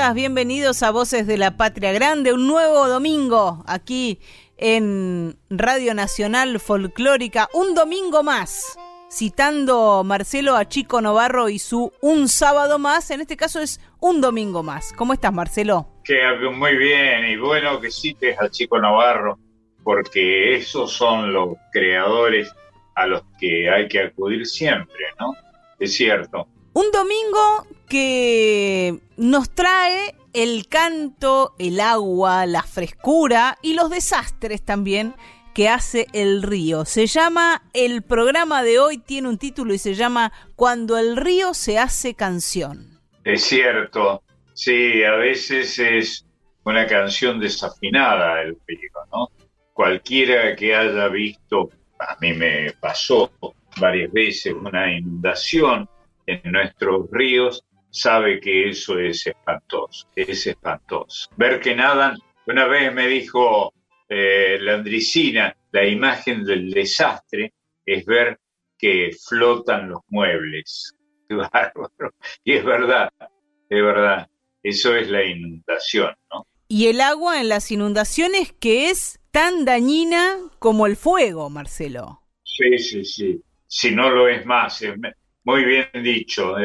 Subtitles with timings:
[0.00, 4.18] Bienvenidas, bienvenidos a Voces de la Patria Grande, un nuevo domingo aquí
[4.56, 8.78] en Radio Nacional Folclórica, un domingo más,
[9.12, 14.22] citando Marcelo a Chico Novarro y su Un sábado más, en este caso es un
[14.22, 14.94] domingo más.
[14.94, 15.86] ¿Cómo estás, Marcelo?
[16.02, 16.18] Que
[16.50, 19.38] muy bien, y bueno que cites a Chico Novarro,
[19.84, 22.50] porque esos son los creadores
[22.94, 25.34] a los que hay que acudir siempre, ¿no?
[25.78, 26.48] Es cierto.
[26.72, 35.14] Un domingo que nos trae el canto, el agua, la frescura y los desastres también
[35.54, 36.84] que hace el río.
[36.84, 41.52] Se llama, el programa de hoy tiene un título y se llama Cuando el río
[41.52, 43.00] se hace canción.
[43.24, 44.22] Es cierto,
[44.54, 46.24] sí, a veces es
[46.64, 49.30] una canción desafinada el río, ¿no?
[49.72, 53.32] Cualquiera que haya visto, a mí me pasó
[53.80, 55.88] varias veces una inundación
[56.26, 61.30] en nuestros ríos, sabe que eso es espantoso, es espantoso.
[61.36, 63.72] Ver que nadan, una vez me dijo
[64.08, 67.52] eh, Landricina, la imagen del desastre
[67.84, 68.38] es ver
[68.78, 70.94] que flotan los muebles.
[72.44, 73.12] Y es verdad,
[73.68, 74.28] es verdad,
[74.62, 76.46] eso es la inundación, ¿no?
[76.66, 82.22] Y el agua en las inundaciones que es tan dañina como el fuego, Marcelo.
[82.42, 83.42] Sí, sí, sí.
[83.66, 84.82] Si no lo es más,
[85.44, 86.56] muy bien dicho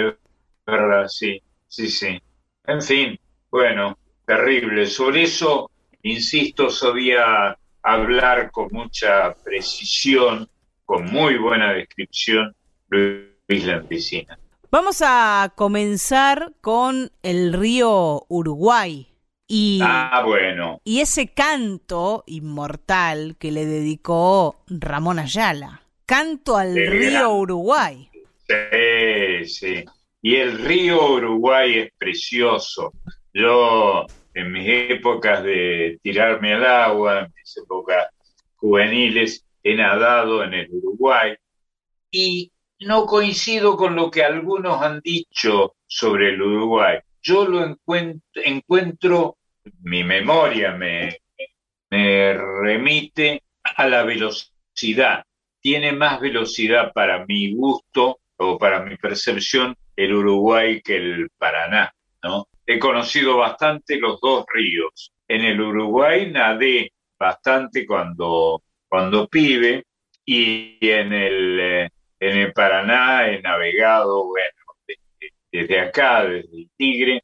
[0.65, 2.19] verdad, sí, sí, sí.
[2.65, 3.19] En fin,
[3.51, 4.85] bueno, terrible.
[4.87, 5.69] Sobre eso,
[6.03, 10.49] insisto, sabía hablar con mucha precisión,
[10.85, 12.55] con muy buena descripción,
[12.89, 14.37] Luis Lanticina.
[14.71, 19.07] Vamos a comenzar con el río Uruguay.
[19.47, 20.81] Y, ah, bueno.
[20.83, 25.81] Y ese canto inmortal que le dedicó Ramón Ayala.
[26.05, 28.09] Canto al río Uruguay.
[28.47, 29.85] Sí, sí.
[30.25, 32.93] Y el río Uruguay es precioso.
[33.31, 38.07] Yo, en mis épocas de tirarme al agua, en mis épocas
[38.55, 41.35] juveniles, he nadado en el Uruguay
[42.09, 46.97] y no coincido con lo que algunos han dicho sobre el Uruguay.
[47.21, 49.37] Yo lo encuentro, encuentro
[49.83, 51.19] mi memoria me,
[51.91, 55.23] me remite a la velocidad.
[55.61, 61.93] Tiene más velocidad para mi gusto o para mi percepción el Uruguay que el Paraná,
[62.23, 62.47] ¿no?
[62.65, 65.11] He conocido bastante los dos ríos.
[65.27, 69.85] En el Uruguay nadé bastante cuando, cuando pibe
[70.25, 74.49] y en el, eh, en el Paraná he navegado, bueno,
[75.51, 77.23] desde, acá, desde el Tigre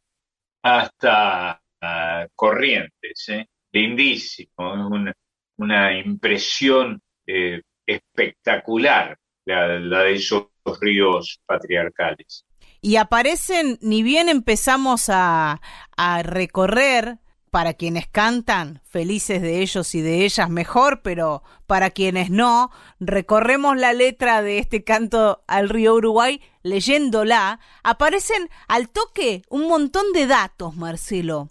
[0.62, 3.48] hasta ah, Corrientes, ¿eh?
[3.72, 5.14] lindísimo, una,
[5.58, 9.68] una impresión eh, espectacular la,
[10.04, 12.46] de esos ríos patriarcales
[12.82, 15.62] y aparecen, ni bien empezamos a,
[15.96, 17.20] a recorrer,
[17.52, 23.78] para quienes cantan, felices de ellos y de ellas mejor, pero para quienes no, recorremos
[23.78, 30.28] la letra de este canto al río Uruguay leyéndola, aparecen al toque un montón de
[30.28, 31.50] datos, Marcelo.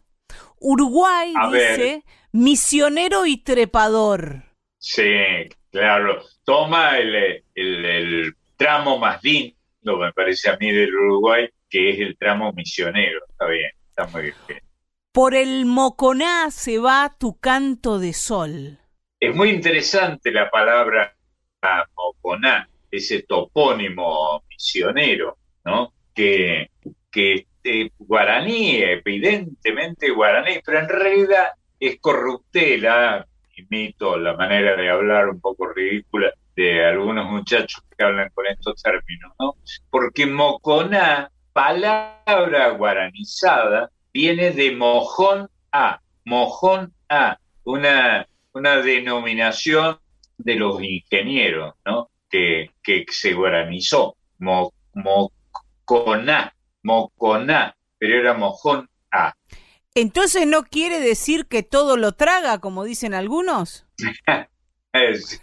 [0.59, 4.45] Uruguay dice misionero y trepador.
[4.79, 5.13] Sí,
[5.71, 6.23] claro.
[6.45, 9.57] Toma el, el, el tramo más lindo
[9.99, 13.21] me parece a mí del Uruguay, que es el tramo misionero.
[13.31, 14.61] Está bien, está muy bien.
[15.13, 18.79] Por el Moconá se va tu canto de sol.
[19.19, 21.17] Es muy interesante la palabra
[21.97, 25.95] Moconá, ese topónimo misionero, ¿no?
[26.15, 26.71] Que,
[27.11, 33.27] que eh, guaraní, evidentemente guaraní, pero en realidad es corruptela,
[33.57, 36.31] imito la manera de hablar un poco ridícula
[36.61, 39.57] de algunos muchachos que hablan con estos términos, ¿no?
[39.91, 49.99] Porque moconá, palabra guaranizada, viene de mojón a, mojón a, una, una denominación
[50.37, 52.11] de los ingenieros, ¿no?
[52.29, 59.35] Que, que se guaranizó, mo, moconá, moconá, pero era mojón A.
[59.95, 63.87] Entonces no quiere decir que todo lo traga, como dicen algunos.
[65.21, 65.39] sí,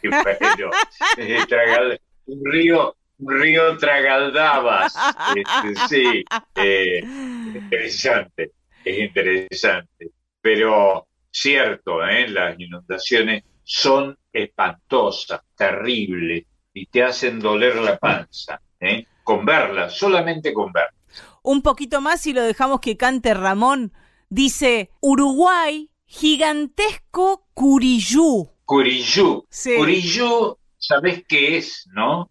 [2.26, 4.96] un río, un río tragaldabas.
[5.36, 8.52] Este, sí, eh, interesante,
[8.84, 10.12] es interesante.
[10.42, 12.28] Pero cierto, ¿eh?
[12.28, 19.06] las inundaciones son espantosas, terribles, y te hacen doler la panza, ¿eh?
[19.24, 20.94] con verlas, solamente con verlas.
[21.42, 23.94] Un poquito más y lo dejamos que cante Ramón.
[24.30, 28.57] Dice, Uruguay, gigantesco Curiyú.
[28.68, 29.48] Curiyú.
[29.78, 32.30] Curiyú, ¿sabés qué es, no?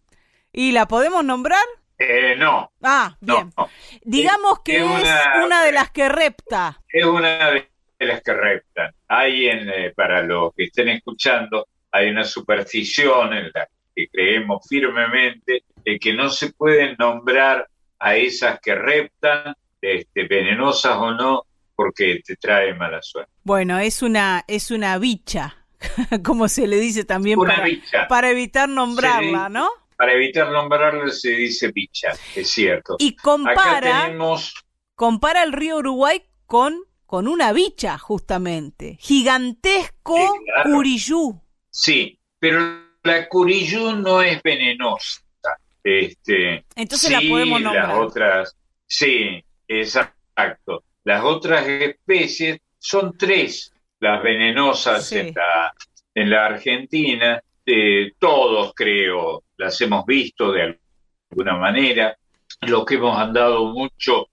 [0.52, 1.64] ¿Y la podemos nombrar?
[1.98, 2.72] Eh, no.
[2.82, 3.50] Ah, bien.
[4.02, 4.84] Digamos que es,
[5.42, 6.78] una, de las que repta.
[6.90, 7.66] Es una de
[8.00, 8.92] las que reptan.
[9.08, 14.66] Hay en, eh, para los que estén escuchando, hay una superstición en la que creemos
[14.68, 17.66] firmemente de que no se pueden nombrar
[17.98, 23.32] a esas que reptan, este, venenosas o no, porque te trae mala suerte.
[23.42, 25.65] Bueno, es una, es una bicha,
[26.24, 28.08] como se le dice también una para, bicha.
[28.08, 29.68] para evitar nombrarla, ¿no?
[29.96, 32.96] Para evitar nombrarla se dice bicha, es cierto.
[32.98, 34.14] Y compara,
[34.94, 38.98] compara el río Uruguay con, con una bicha, justamente.
[39.00, 40.16] Gigantesco
[40.64, 41.40] Curiyú.
[41.70, 42.60] Sí, pero
[43.02, 45.22] la Curiyú no es venenosa.
[45.82, 47.88] Este, Entonces la podemos nombrar.
[47.88, 48.56] Las otras,
[48.86, 50.82] sí, exacto.
[51.04, 55.74] Las otras especies son tres las venenosas en, la,
[56.14, 57.42] en la Argentina.
[57.64, 60.78] Eh, todos creo las hemos visto de
[61.30, 62.16] alguna manera.
[62.62, 64.28] Lo que hemos andado mucho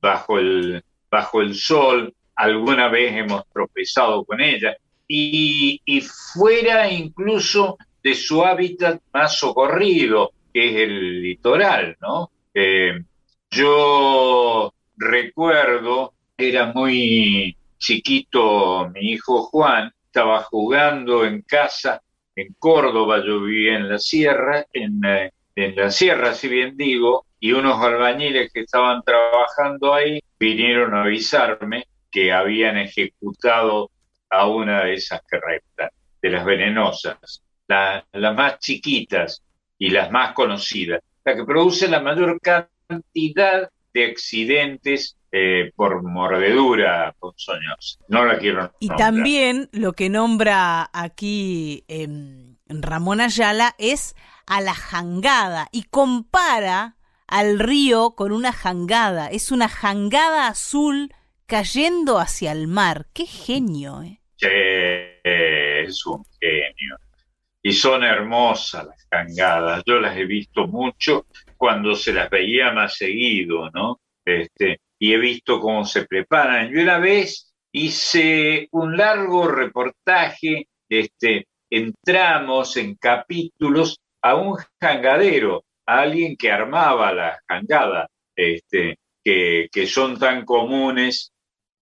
[0.00, 4.76] bajo el, bajo el sol, alguna vez hemos tropezado con ellas.
[5.08, 12.30] Y, y fuera incluso de su hábitat más socorrido, que es el litoral, ¿no?
[12.54, 13.00] Eh,
[13.50, 22.02] yo recuerdo, era muy chiquito mi hijo Juan, estaba jugando en casa
[22.36, 27.26] en Córdoba, yo vivía en la sierra, en, eh, en la sierra, si bien digo,
[27.40, 33.90] y unos albañiles que estaban trabajando ahí vinieron a avisarme que habían ejecutado
[34.28, 35.38] a una de esas que
[36.22, 39.42] de las venenosas, las más chiquitas
[39.78, 47.14] y las más conocidas, la que produce la mayor cantidad de accidentes eh, por mordedura
[47.18, 48.00] ponzoñosa.
[48.08, 52.08] No la quiero Y también lo que nombra aquí eh,
[52.66, 54.16] Ramón Ayala es
[54.46, 56.96] a la jangada y compara
[57.28, 59.28] al río con una jangada.
[59.28, 61.14] Es una jangada azul
[61.46, 63.06] cayendo hacia el mar.
[63.12, 64.02] ¡Qué genio!
[64.02, 64.20] ¿eh?
[64.40, 66.96] es un genio.
[67.62, 69.82] Y son hermosas las jangadas.
[69.86, 74.00] Yo las he visto mucho cuando se las veía más seguido, ¿no?
[74.24, 76.70] Este, y he visto cómo se preparan.
[76.70, 86.00] Yo una vez hice un largo reportaje, este, entramos en capítulos a un jangadero, a
[86.02, 91.32] alguien que armaba la jangada, este, que, que son tan comunes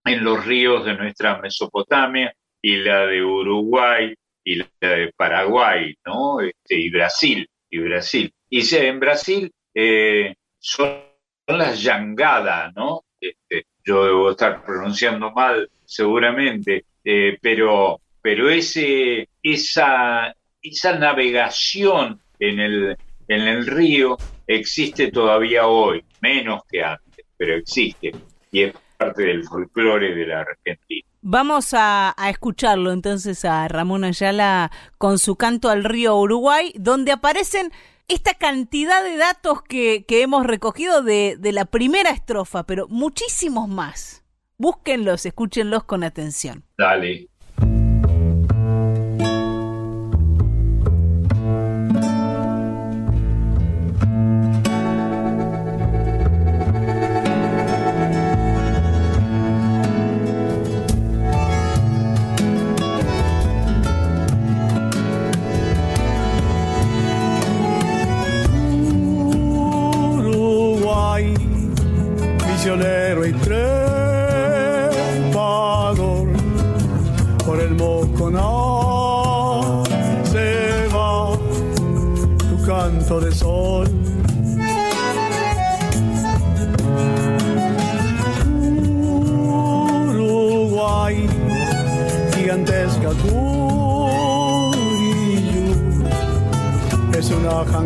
[0.05, 4.13] en los ríos de nuestra Mesopotamia y la de Uruguay
[4.43, 6.39] y la de Paraguay, ¿no?
[6.39, 8.31] Este, y Brasil, y Brasil.
[8.49, 11.09] Y en Brasil eh, son,
[11.47, 13.03] las yangadas, ¿no?
[13.19, 22.59] Este, yo debo estar pronunciando mal seguramente, eh, pero, pero ese, esa, esa navegación en
[22.59, 22.97] el,
[23.27, 28.11] en el río existe todavía hoy, menos que antes, pero existe
[28.51, 31.07] y es parte del folclore de la Argentina.
[31.21, 37.71] Vamos a, escucharlo entonces a Ramón Ayala con su canto al río Uruguay, donde aparecen
[38.09, 44.23] esta cantidad de datos que, hemos recogido de, de la primera estrofa, pero muchísimos más.
[44.57, 46.65] Búsquenlos, escúchenlos con atención.
[46.77, 47.28] Dale.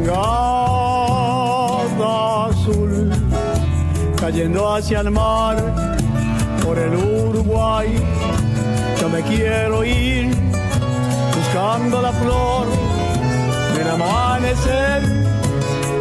[0.06, 1.34] Jangada
[2.46, 3.12] azul
[4.20, 5.58] cayendo hacia el mar
[6.64, 7.88] por el Uruguay.
[9.00, 10.30] Yo me quiero ir
[11.36, 12.68] buscando la flor
[13.76, 15.04] del amanecer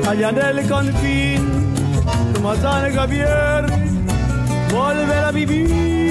[0.08, 1.72] allá en el confín.
[2.34, 3.66] Tomás Javier,
[4.70, 6.01] volver a vivir.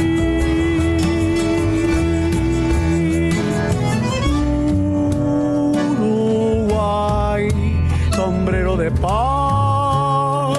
[8.41, 10.55] Sombrero de paja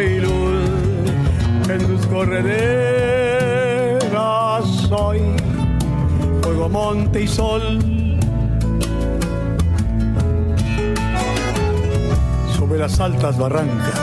[0.00, 0.70] y luz
[1.68, 2.48] en tus correderas
[4.88, 5.20] soy
[6.42, 7.80] fuego, monte y sol.
[12.56, 13.98] Sobre las altas barrancas,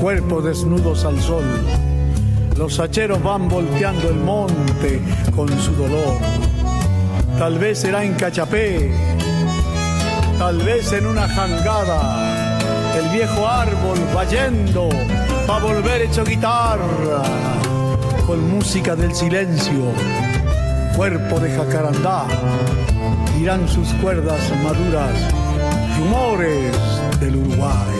[0.00, 1.42] cuerpos desnudos al sol,
[2.56, 5.02] los hacheros van volteando el monte
[5.34, 6.14] con su dolor.
[7.40, 8.92] Tal vez será en Cachapé
[10.38, 12.58] tal vez en una jangada,
[12.96, 14.88] el viejo árbol va yendo,
[15.48, 17.22] a volver hecho guitarra,
[18.24, 19.92] con música del silencio,
[20.96, 22.26] cuerpo de jacarandá,
[23.40, 25.34] irán sus cuerdas maduras,
[25.98, 26.72] rumores
[27.18, 27.96] del Uruguay.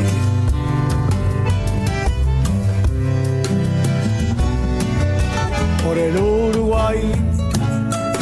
[5.85, 7.13] Por el Uruguay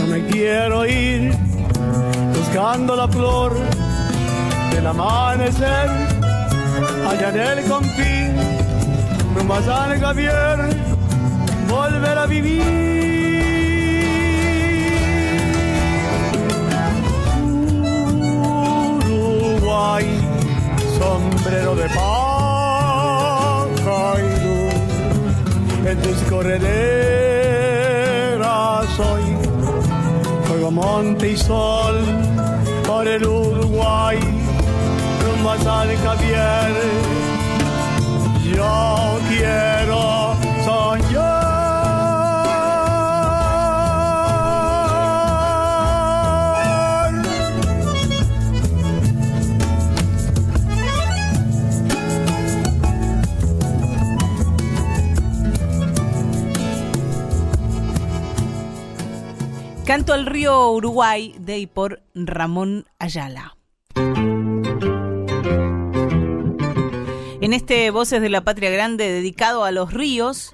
[0.01, 1.37] no me quiero ir
[2.33, 3.57] buscando la flor
[4.76, 5.90] el amanecer,
[7.09, 8.37] allá en el confín,
[9.35, 10.59] rumbo San Javier,
[11.68, 12.62] volver a vivir.
[19.09, 20.04] Uruguay,
[20.99, 22.95] sombrero de paja
[24.21, 27.16] y en tus correderas
[28.97, 29.25] soy,
[30.45, 32.04] fuego, monte y sol,
[32.87, 34.36] por el Uruguay
[38.45, 40.17] Yo quiero.
[59.85, 63.56] Canto al río Uruguay de y por Ramón Ayala.
[67.47, 70.53] En este Voces de la Patria Grande dedicado a los ríos,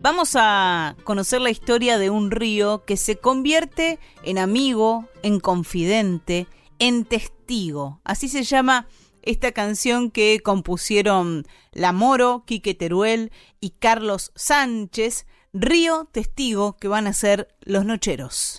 [0.00, 6.46] vamos a conocer la historia de un río que se convierte en amigo, en confidente,
[6.78, 8.00] en testigo.
[8.02, 8.88] Así se llama
[9.20, 13.30] esta canción que compusieron La Moro, Quique Teruel
[13.60, 18.58] y Carlos Sánchez, Río Testigo, que van a ser los nocheros.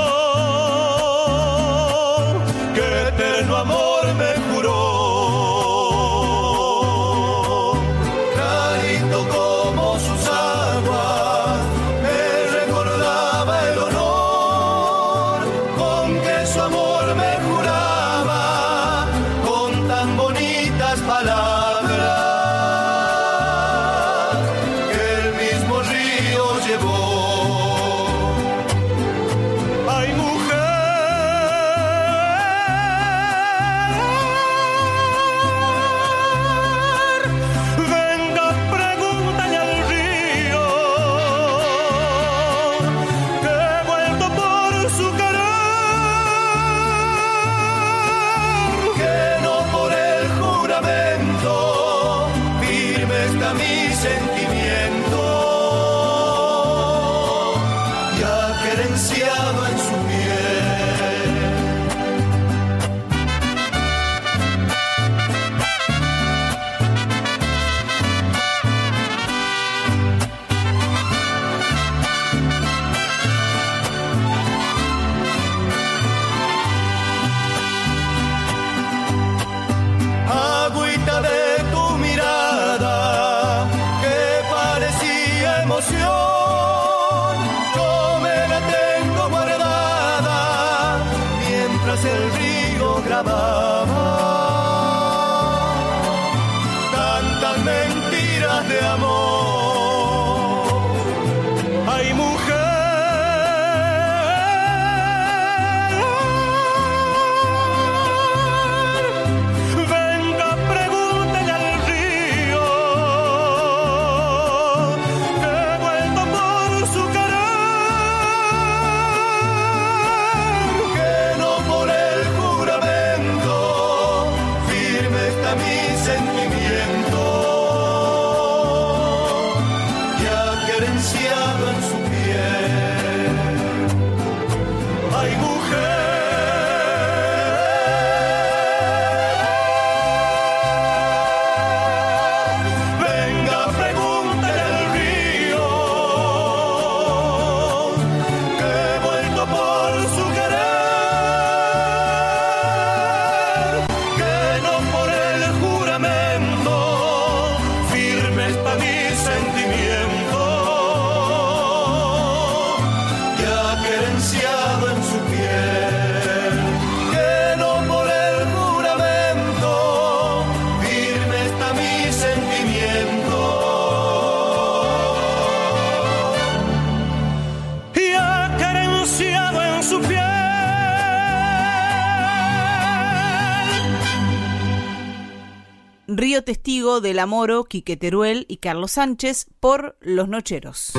[187.01, 190.93] Testigo de La Moro, Quique Teruel y Carlos Sánchez por Los Nocheros.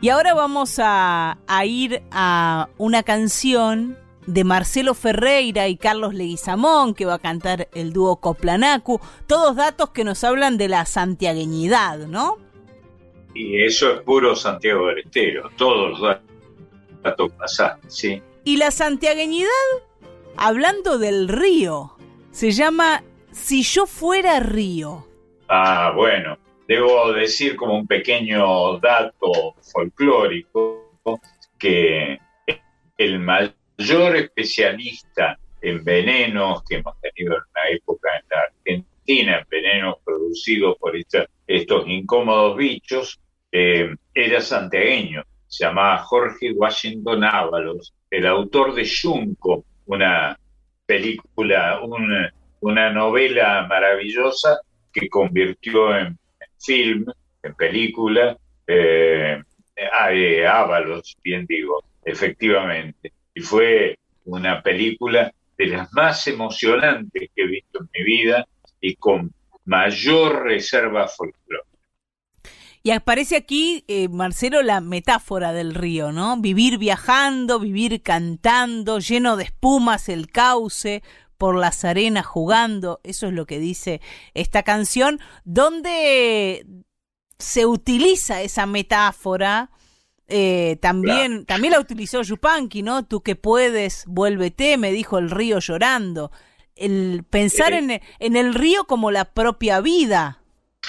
[0.00, 7.06] Y ahora vamos a, ir a una canción de Marcelo Ferreira y Carlos Leguizamón, que
[7.06, 9.00] va a cantar el dúo Coplanacu.
[9.26, 12.38] Todos datos que nos hablan de la santiagueñidad, ¿no?
[13.34, 16.18] Y eso es puro Santiago del Estero, todos los
[17.02, 18.22] datos pasados, sí.
[18.44, 19.50] Y la santiagueñidad,
[20.36, 21.95] hablando del río,
[22.36, 25.06] se llama Si yo fuera río.
[25.48, 26.36] Ah, bueno,
[26.68, 30.92] debo decir como un pequeño dato folclórico
[31.58, 32.18] que
[32.98, 39.46] el mayor especialista en venenos que hemos tenido en una época en la Argentina, en
[39.48, 43.18] venenos producidos por estos incómodos bichos,
[43.50, 50.38] eh, era santiagueño, se llamaba Jorge Washington Ábalos, el autor de Junco, una
[50.86, 51.80] película,
[52.60, 54.60] una novela maravillosa
[54.92, 56.18] que convirtió en
[56.58, 57.04] film,
[57.42, 59.42] en película, eh,
[59.76, 63.12] eh, Ábalos, bien digo, efectivamente.
[63.34, 68.46] Y fue una película de las más emocionantes que he visto en mi vida
[68.80, 69.32] y con
[69.64, 71.65] mayor reserva folclórica.
[72.86, 76.36] Y aparece aquí, eh, Marcelo, la metáfora del río, ¿no?
[76.36, 81.02] Vivir viajando, vivir cantando, lleno de espumas el cauce,
[81.36, 84.00] por las arenas jugando, eso es lo que dice
[84.34, 86.64] esta canción, donde
[87.40, 89.72] se utiliza esa metáfora.
[90.28, 93.04] Eh, también, también la utilizó Yupanqui, ¿no?
[93.04, 96.30] Tú que puedes, vuélvete, me dijo el río llorando.
[96.76, 100.40] El pensar en, en, el río como la propia vida.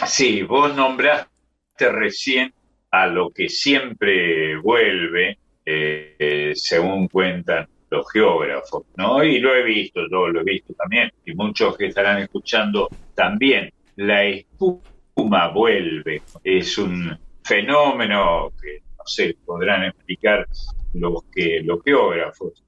[0.06, 1.37] Sí, vos nombraste
[1.80, 2.54] recién
[2.92, 9.24] a lo que siempre vuelve, eh, según cuentan los geógrafos, ¿no?
[9.24, 13.72] Y lo he visto, yo lo he visto también, y muchos que estarán escuchando también.
[13.96, 20.48] La espuma vuelve, es un fenómeno que, no sé, podrán explicar
[20.94, 22.64] los, que, los geógrafos,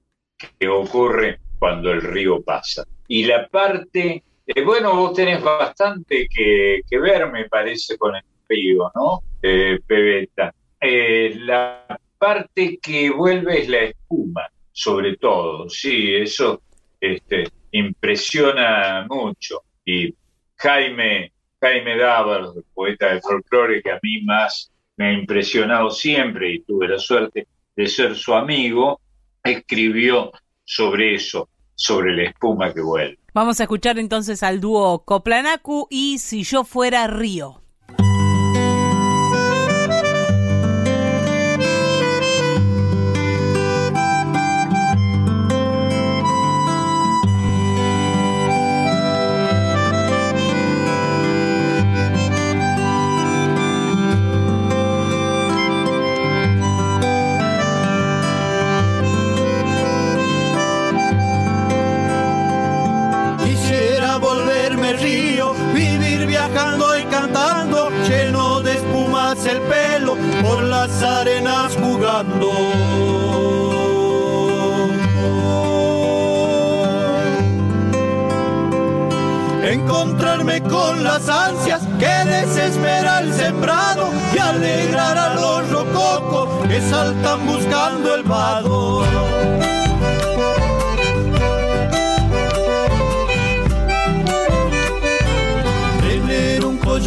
[0.57, 2.85] que ocurre cuando el río pasa.
[3.07, 8.91] Y la parte, eh, bueno, vos tenés bastante que, ver, me parece, con el río,
[8.95, 9.21] ¿no?
[9.41, 9.79] Eh.
[10.81, 15.69] Eh, la parte que vuelve es la espuma sobre todo.
[15.69, 16.61] Sí, eso
[17.01, 19.63] este, impresiona mucho.
[19.83, 20.15] Y
[20.55, 26.61] Jaime, Jaime el poeta de folclore que a mí más me ha impresionado siempre y
[26.61, 29.01] tuve la suerte de ser su amigo,
[29.43, 30.31] escribió
[30.63, 33.19] sobre eso, sobre la espuma que vuelve.
[33.33, 37.61] Vamos a escuchar entonces al dúo Coplanacu y Si yo fuera Río.
[69.45, 72.51] El pelo por las arenas jugando.
[79.63, 87.45] Encontrarme con las ansias que desespera el sembrado y alegrar a los rococos que saltan
[87.45, 89.68] buscando el vado.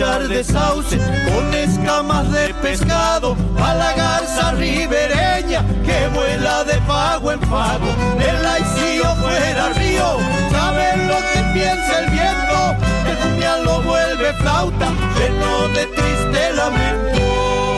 [0.03, 7.39] De sauce con escamas de pescado a la garza ribereña que vuela de pago en
[7.39, 7.87] pago.
[8.19, 10.19] El laicío fuera río
[10.51, 12.77] saben lo que piensa el viento
[13.09, 17.72] el cumbia lo vuelve flauta lleno de triste lamento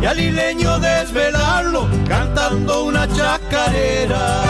[0.00, 4.42] y al hileño desvelarlo cantando una chacarera.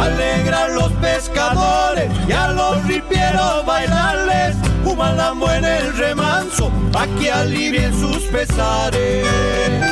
[0.00, 7.92] Alegran los pescadores y a los ripieros bailarles, humalambo en el remanso, pa' que alivien
[8.00, 9.87] sus pesares.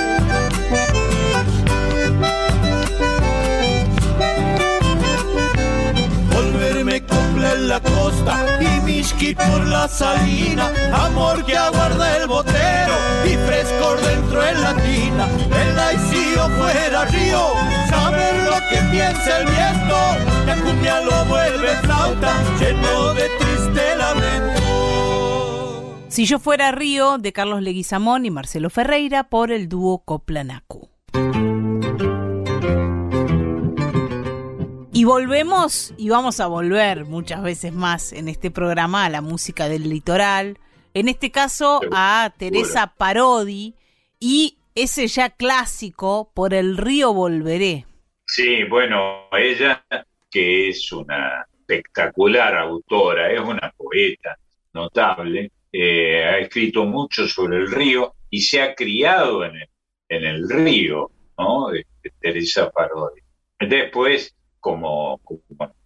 [7.67, 14.47] La costa y Mishki por la salina, amor que aguarda el botero y frescor dentro
[14.47, 15.27] en la tina,
[15.61, 17.49] el laicío fuera río,
[17.89, 19.97] saber lo que piensa el viento,
[20.47, 24.63] la cumbia lo vuelve flauta, lleno de triste lamento.
[26.09, 30.96] Si yo fuera Río, de Carlos Leguizamón y Marcelo Ferreira, por el dúo Coplanacu.
[35.07, 39.89] Volvemos, y vamos a volver muchas veces más en este programa a la música del
[39.89, 40.59] litoral,
[40.95, 43.75] en este caso a Teresa Parodi
[44.19, 47.87] y ese ya clásico, Por el río volveré.
[48.27, 49.87] Sí, bueno, ella
[50.31, 54.37] que es una espectacular autora, es una poeta
[54.75, 59.69] notable, eh, ha escrito mucho sobre el río y se ha criado en el,
[60.09, 61.69] en el río, ¿no?
[62.21, 63.21] Teresa Parodi.
[63.59, 64.36] Después,
[64.67, 65.21] como,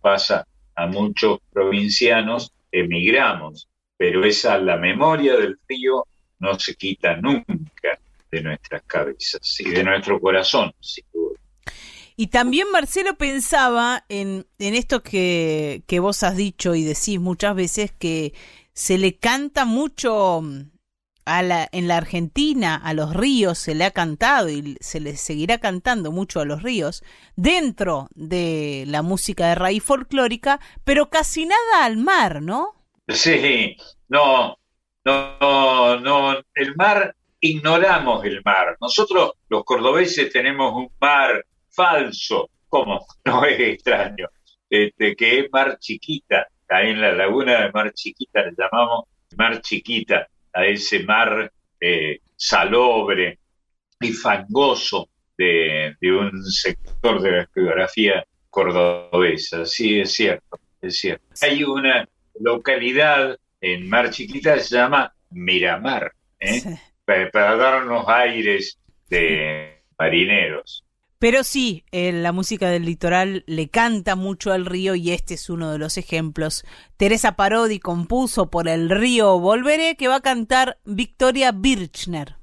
[0.00, 6.06] pasa a muchos provincianos, emigramos, pero esa, la memoria del río
[6.38, 7.98] no se quita nunca
[8.30, 11.38] de nuestras cabezas y de nuestro corazón, sin duda.
[12.16, 17.54] Y también Marcelo pensaba en, en esto que, que, vos has dicho y decís muchas
[17.54, 18.32] veces que
[18.72, 20.42] se le canta mucho
[21.36, 25.16] a la, en la Argentina, a los ríos se le ha cantado y se le
[25.16, 27.02] seguirá cantando mucho a los ríos
[27.36, 32.74] dentro de la música de raíz folclórica, pero casi nada al mar, ¿no?
[33.08, 33.76] Sí,
[34.08, 34.58] no,
[35.04, 38.76] no, no, el mar, ignoramos el mar.
[38.80, 43.06] Nosotros los cordobeses tenemos un mar falso, ¿cómo?
[43.24, 44.28] No es extraño,
[44.68, 49.04] este, que es mar chiquita, ahí en la laguna de Mar Chiquita, le llamamos
[49.36, 53.38] Mar Chiquita, a ese mar eh, salobre
[54.00, 59.64] y fangoso de, un sector de la geografía cordobesa.
[59.64, 61.24] Sí, es cierto, es cierto.
[61.42, 62.08] Hay una
[62.38, 66.62] localidad en Mar Chiquita que se llama Miramar, ¿eh?
[67.04, 70.84] para darnos aires de marineros.
[71.20, 75.50] Pero sí, eh, la música del litoral le canta mucho al río y este es
[75.50, 76.64] uno de los ejemplos.
[76.96, 82.36] Teresa Parodi compuso por el río Volveré que va a cantar Victoria Birchner.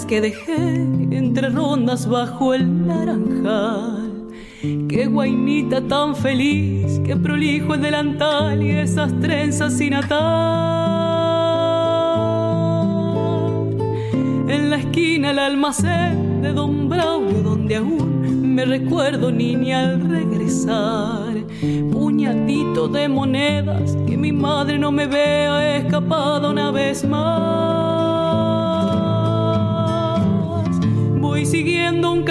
[0.00, 0.56] Que dejé
[1.10, 4.30] entre rondas bajo el naranjal.
[4.88, 10.18] Qué guainita tan feliz, qué prolijo el delantal y esas trenzas sin atar.
[14.48, 21.34] En la esquina el almacén de Don Braulio, donde aún me recuerdo niña al regresar.
[21.92, 27.51] Puñadito de monedas, que mi madre no me vea escapada una vez más.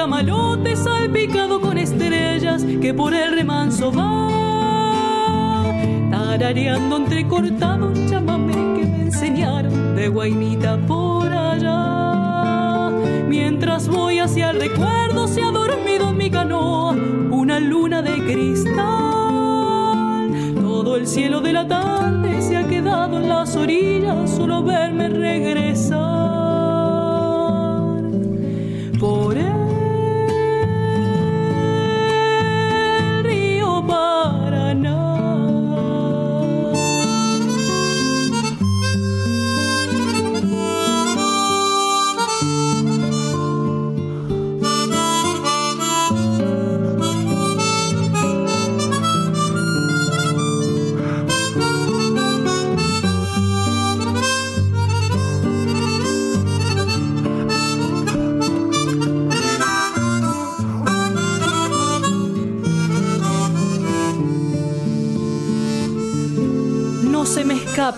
[0.01, 5.63] Camalote salpicado con estrellas que por el remanso va,
[6.09, 12.89] tarareando entrecortado un chamamé que me enseñaron de guainita por allá.
[13.27, 16.93] Mientras voy hacia el recuerdo se ha dormido en mi canoa
[17.29, 18.73] una luna de cristal.
[20.55, 26.40] Todo el cielo de la tarde se ha quedado en las orillas, solo verme regresar.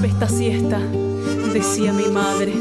[0.01, 0.79] Esta siesta,
[1.53, 2.53] decía mi madre.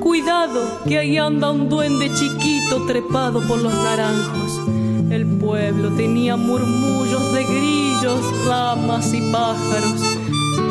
[0.00, 4.60] Cuidado, que ahí anda un duende chiquito trepado por los naranjos.
[5.10, 10.00] El pueblo tenía murmullos de grillos, ramas y pájaros.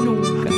[0.04, 0.50] Nunca,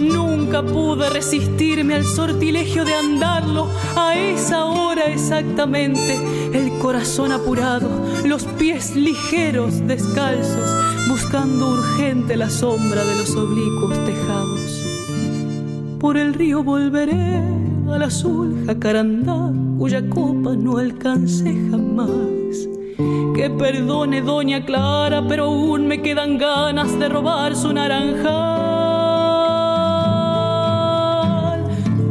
[0.00, 6.16] Nunca pude resistirme al sortilegio de andarlo a esa hora exactamente.
[6.52, 7.88] El corazón apurado,
[8.24, 10.70] los pies ligeros, descalzos,
[11.08, 14.77] buscando urgente la sombra de los oblicuos tejados.
[16.00, 17.42] Por el río volveré
[17.90, 22.68] al azul jacarandá, cuya copa no alcancé jamás.
[23.34, 28.28] Que perdone doña Clara, pero aún me quedan ganas de robar su naranjal.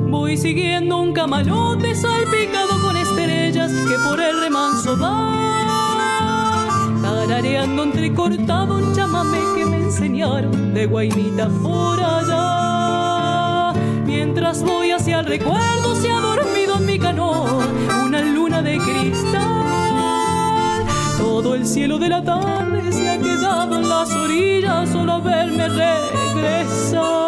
[0.10, 5.34] Voy siguiendo un camarote salpicado con estrellas que por el remanso va.
[7.02, 12.67] Tarareando entrecortado un chamamé que me enseñaron de guainita por allá.
[14.28, 17.66] Mientras voy hacia el recuerdo se ha dormido en mi canoa
[18.04, 20.86] una luna de cristal.
[21.18, 25.70] Todo el cielo de la tarde se ha quedado en las orillas solo a verme
[25.70, 27.27] regresar.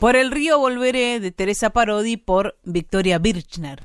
[0.00, 3.82] Por el río volveré de Teresa Parodi por Victoria Birchner.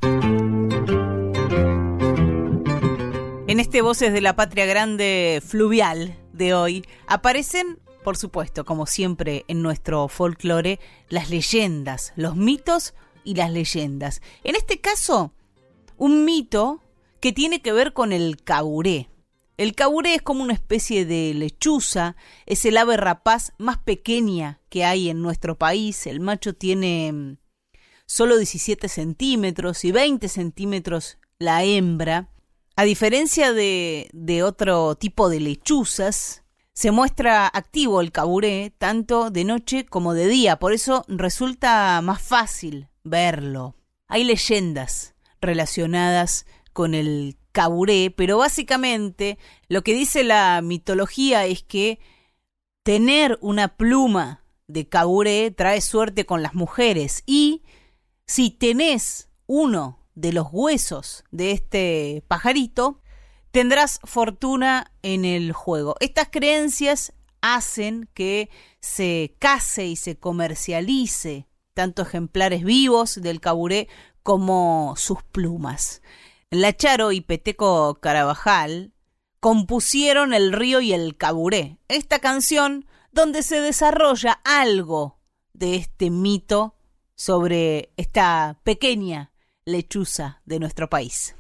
[3.48, 9.44] En este Voces de la Patria Grande fluvial de hoy aparecen, por supuesto, como siempre
[9.48, 14.22] en nuestro folclore, las leyendas, los mitos y las leyendas.
[14.44, 15.34] En este caso,
[15.98, 16.84] un mito
[17.22, 19.10] que tiene que ver con el caburé.
[19.56, 24.84] El caburé es como una especie de lechuza, es el ave rapaz más pequeña que
[24.84, 26.08] hay en nuestro país.
[26.08, 27.38] El macho tiene mm,
[28.06, 32.30] solo 17 centímetros y 20 centímetros la hembra.
[32.76, 39.44] A diferencia de, de otro tipo de lechuzas, se muestra activo el caburé tanto de
[39.44, 43.76] noche como de día, por eso resulta más fácil verlo.
[44.08, 49.38] Hay leyendas relacionadas con el caburé, pero básicamente
[49.70, 52.00] lo que dice la mitología es que
[52.84, 57.64] tener una pluma de caburé trae suerte con las mujeres y
[58.26, 63.02] si tenés uno de los huesos de este pajarito,
[63.52, 65.96] tendrás fortuna en el juego.
[66.00, 73.88] Estas creencias hacen que se case y se comercialice tanto ejemplares vivos del caburé
[74.24, 76.02] como sus plumas.
[76.54, 78.94] Lacharo y Peteco Carabajal
[79.40, 85.20] compusieron El río y el caburé, esta canción donde se desarrolla algo
[85.54, 86.76] de este mito
[87.16, 89.32] sobre esta pequeña
[89.66, 91.36] lechuza de nuestro país.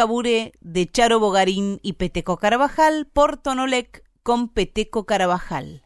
[0.00, 5.82] Caburé de Charo Bogarín y Peteco Carabajal por Tonolec con Peteco Carabajal.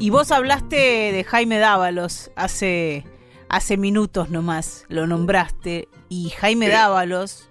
[0.00, 3.04] Y vos hablaste de Jaime Dávalos hace,
[3.48, 7.48] hace minutos nomás, lo nombraste, y Jaime Dávalos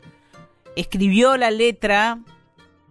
[0.75, 2.19] escribió la letra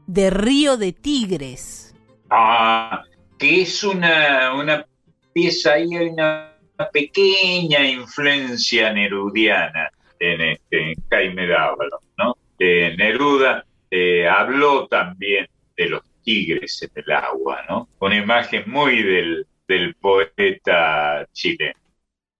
[0.06, 1.94] de Río de Tigres.
[2.30, 3.02] Ah,
[3.38, 4.86] que es una, una
[5.34, 6.49] pieza ahí, hay una
[6.88, 12.37] pequeña influencia nerudiana en, este, Jaime Dávalos, ¿no?
[12.59, 17.89] Eh, Neruda eh, habló también de los tigres en el agua, ¿no?
[18.01, 21.81] Una imagen muy del, del poeta chileno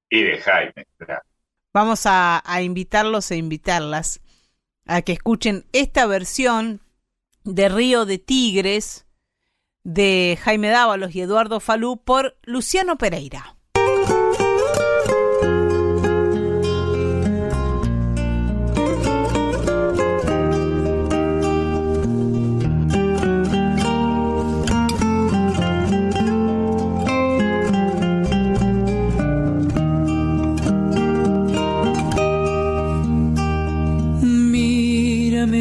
[0.09, 1.23] y de Jaime, claro.
[1.73, 4.21] Vamos a, a invitarlos e invitarlas
[4.87, 6.81] a que escuchen esta versión
[7.45, 9.07] de Río de Tigres
[9.85, 13.57] de Jaime Dávalos y Eduardo Falú por Luciano Pereira.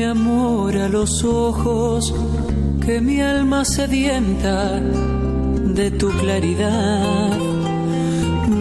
[0.09, 2.13] Amor a los ojos,
[2.85, 7.37] que mi alma sedienta de tu claridad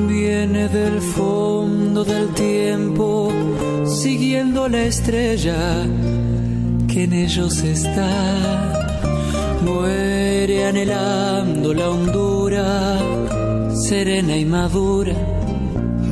[0.07, 3.33] viene del fondo del tiempo,
[3.87, 5.87] siguiendo la estrella
[6.87, 8.11] que en ellos está.
[9.65, 12.99] Muere anhelando la hondura
[13.75, 15.15] serena y madura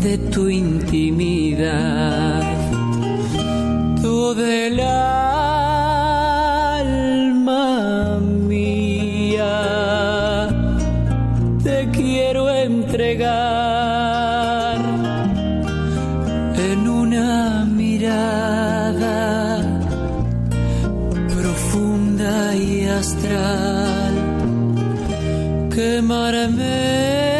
[0.02, 2.06] de tu intimidad.
[4.26, 4.98] Todo el alma
[8.48, 9.54] mía
[11.62, 13.20] te quiero entregar
[16.70, 19.62] en una mirada
[21.36, 24.14] profunda y astral
[25.72, 27.35] quemarme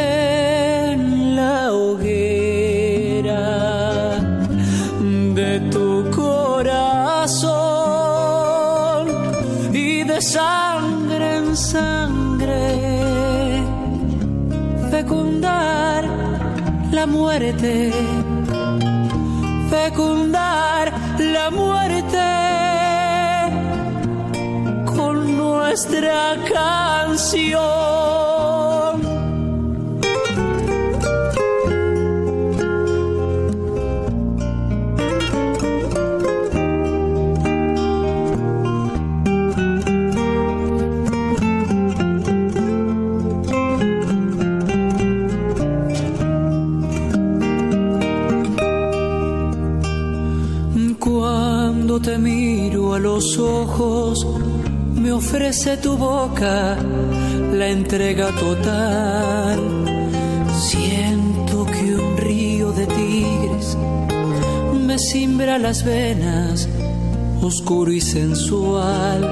[19.71, 22.19] fecundar la muerte
[24.85, 28.16] con nuestra canción
[53.17, 54.27] los ojos,
[54.95, 56.77] me ofrece tu boca
[57.51, 59.59] la entrega total.
[60.69, 63.79] Siento que un río de tigres
[64.87, 66.69] me simbra las venas,
[67.41, 69.23] oscuro y sensual.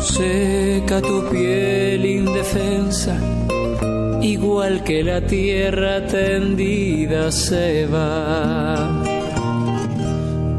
[0.00, 3.16] Seca tu piel indefensa,
[4.22, 9.02] igual que la tierra tendida se va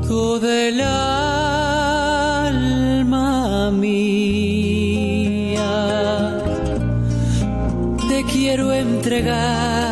[0.05, 0.81] toda el
[9.07, 9.86] entregar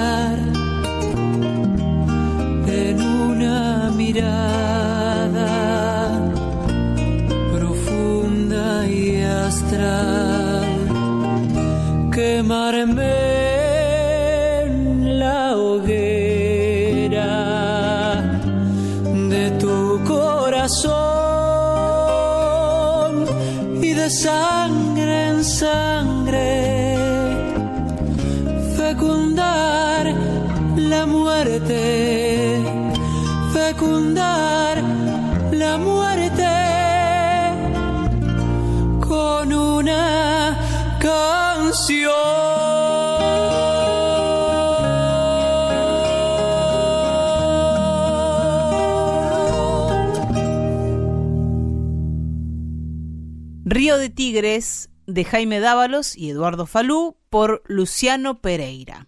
[54.36, 59.08] De Jaime Dávalos y Eduardo Falú por Luciano Pereira.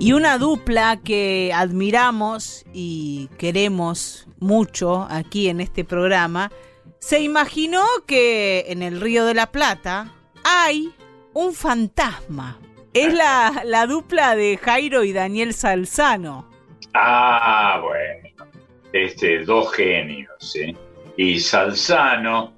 [0.00, 6.50] Y una dupla que admiramos y queremos mucho aquí en este programa,
[6.98, 10.92] se imaginó que en el Río de la Plata hay
[11.32, 12.58] un fantasma.
[12.92, 16.50] Es la, la dupla de Jairo y Daniel Salzano.
[16.92, 18.50] Ah, bueno.
[18.92, 20.74] Este, dos genios, ¿eh?
[21.16, 22.52] Y Salzano,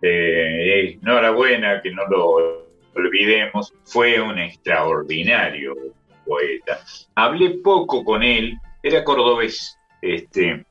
[0.00, 5.74] eh, enhorabuena que no lo olvidemos, fue un extraordinario
[6.24, 6.80] poeta.
[7.14, 10.64] Hablé poco con él, era cordobés, este,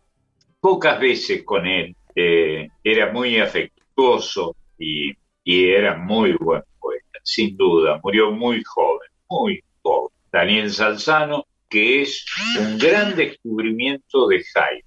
[0.59, 5.11] pocas veces con él, eh, era muy afectuoso y,
[5.43, 10.15] y era muy buen poeta, sin duda, murió muy joven, muy joven.
[10.31, 12.25] Daniel Salzano, que es
[12.59, 14.83] un gran descubrimiento de Jaime.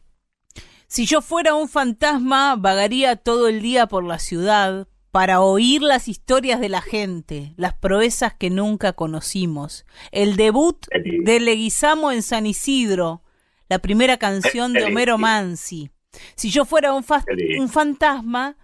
[0.94, 6.06] Si yo fuera un fantasma, vagaría todo el día por la ciudad para oír las
[6.06, 9.86] historias de la gente, las proezas que nunca conocimos.
[10.12, 13.24] El debut de Leguizamo en San Isidro,
[13.68, 15.90] la primera canción de Homero Mansi.
[16.36, 17.24] Si yo fuera un, fa
[17.58, 18.56] un fantasma,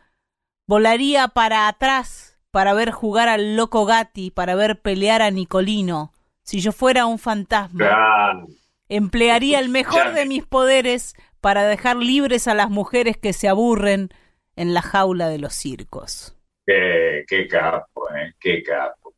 [0.68, 6.12] volaría para atrás para ver jugar al loco Gatti, para ver pelear a Nicolino.
[6.44, 8.46] Si yo fuera un fantasma,
[8.88, 14.10] emplearía el mejor de mis poderes para dejar libres a las mujeres que se aburren
[14.56, 16.36] en la jaula de los circos.
[16.66, 18.32] Qué, capo, ¿eh?
[18.38, 19.14] Qué capo.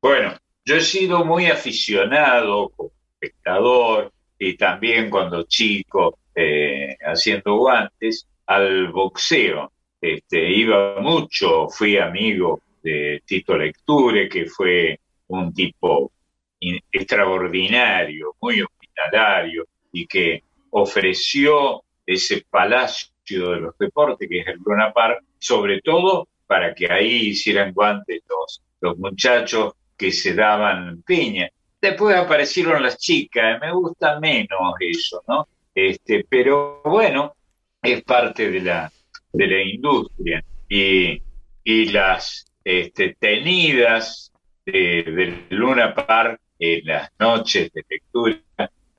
[0.00, 8.28] Bueno, yo he sido muy aficionado como espectador y también cuando chico, eh, haciendo guantes,
[8.46, 9.72] al boxeo.
[10.00, 14.98] Este, iba mucho, fui amigo de Tito Lecture, que fue
[15.28, 16.12] un tipo
[16.60, 20.42] in- extraordinario, muy hospitalario y que
[20.72, 26.90] ofreció ese palacio de los deportes que es el Luna Park, sobre todo para que
[26.90, 31.48] ahí hicieran guantes los, los muchachos que se daban piña.
[31.80, 35.48] Después aparecieron las chicas, me gusta menos eso, ¿no?
[35.74, 37.34] Este, pero bueno,
[37.82, 38.92] es parte de la,
[39.32, 40.44] de la industria.
[40.68, 41.20] Y,
[41.64, 44.32] y las este, tenidas
[44.64, 48.40] de, del Luna Park en las noches de lectura,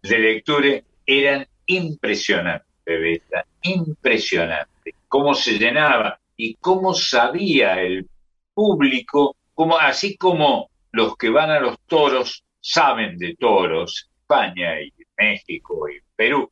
[0.02, 4.94] de lectura eran impresionantes, Bebeta, impresionantes.
[5.08, 8.08] Cómo se llenaba y cómo sabía el
[8.54, 14.92] público, como, así como los que van a los toros saben de toros, España y
[15.18, 16.50] México y Perú,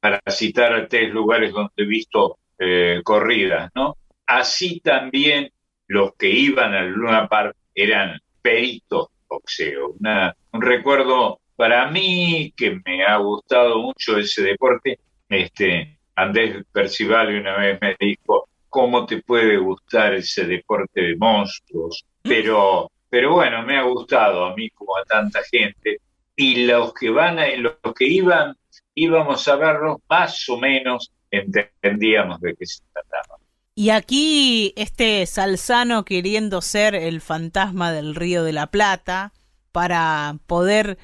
[0.00, 3.96] para citar tres lugares donde he visto eh, corridas, ¿no?
[4.26, 5.50] Así también
[5.86, 9.94] los que iban al Luna Park eran peritos boxeo.
[10.00, 14.98] Una- un recuerdo para mí que me ha gustado mucho ese deporte.
[15.28, 22.04] Este, Andrés Percival una vez me dijo, ¿cómo te puede gustar ese deporte de monstruos?
[22.22, 25.98] Pero, pero bueno, me ha gustado a mí como a tanta gente.
[26.36, 28.56] Y los que van, a- los que iban,
[28.94, 33.36] íbamos a verlos, más o menos entendíamos de qué se trataba.
[33.76, 39.32] Y aquí este Salzano queriendo ser el fantasma del Río de la Plata
[39.72, 40.96] para poder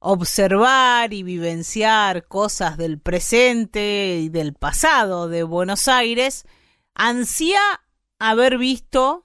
[0.00, 6.46] observar y vivenciar cosas del presente y del pasado de Buenos Aires,
[6.94, 7.60] ansía
[8.18, 9.24] haber visto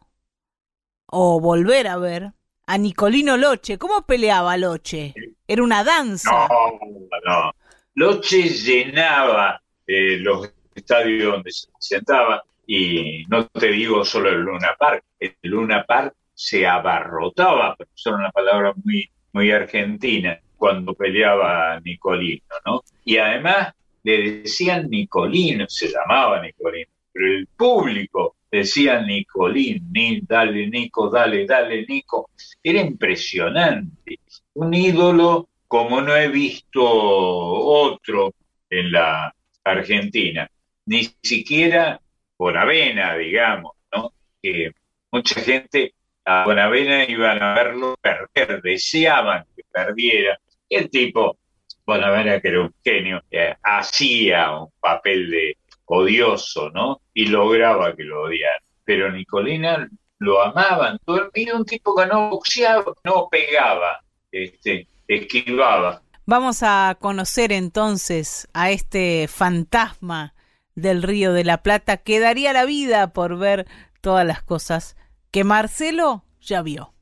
[1.08, 2.34] o volver a ver
[2.66, 3.78] a Nicolino Loche.
[3.78, 5.14] ¿Cómo peleaba Loche?
[5.48, 6.32] Era una danza.
[6.32, 6.80] No,
[7.26, 7.52] no.
[7.96, 14.76] Loche llenaba eh, los estadios donde se presentaba y no te digo solo el Luna
[14.80, 21.78] Park, el Luna Park se abarrotaba, pero es una palabra muy, muy argentina, cuando peleaba
[21.82, 22.84] Nicolino, ¿no?
[23.04, 30.70] Y además le decían Nicolino, se llamaba Nicolino, pero el público decía Nicolín, ni, dale
[30.70, 32.30] Nico, dale, dale Nico,
[32.64, 34.22] era impresionante,
[34.54, 38.34] un ídolo como no he visto otro
[38.70, 39.36] en la
[39.66, 40.50] Argentina,
[40.86, 42.00] ni siquiera
[42.38, 44.14] Bonavena, digamos, ¿no?
[44.42, 44.72] Que
[45.12, 45.94] mucha gente
[46.24, 50.40] a Bonavena iban a verlo perder, deseaban que perdiera.
[50.76, 51.38] El tipo,
[51.86, 57.02] Bonavena, que era un genio, eh, hacía un papel de odioso, ¿no?
[57.14, 58.60] Y lograba que lo odiaran.
[58.86, 60.98] Pero Nicolina lo amaban.
[61.06, 64.02] Todo, era un tipo que no boxeaba, no pegaba,
[64.32, 66.02] este, esquivaba.
[66.26, 70.34] Vamos a conocer entonces a este fantasma
[70.76, 73.68] del Río de la Plata que daría la vida por ver
[74.02, 74.96] todas las cosas
[75.32, 76.94] que Marcelo ya vio.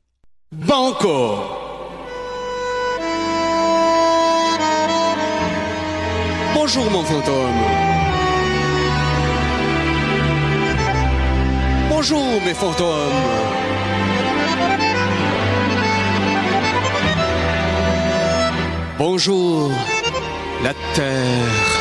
[0.50, 1.61] Banco.
[6.64, 7.60] Bonjour mon fantôme.
[11.90, 13.18] Bonjour mes fantômes.
[18.96, 19.72] Bonjour
[20.62, 21.72] la terre.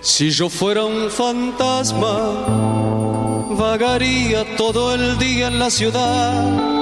[0.00, 3.03] Si yo fuera un fantasma,
[3.56, 6.74] vagaría todo el día en la ciudad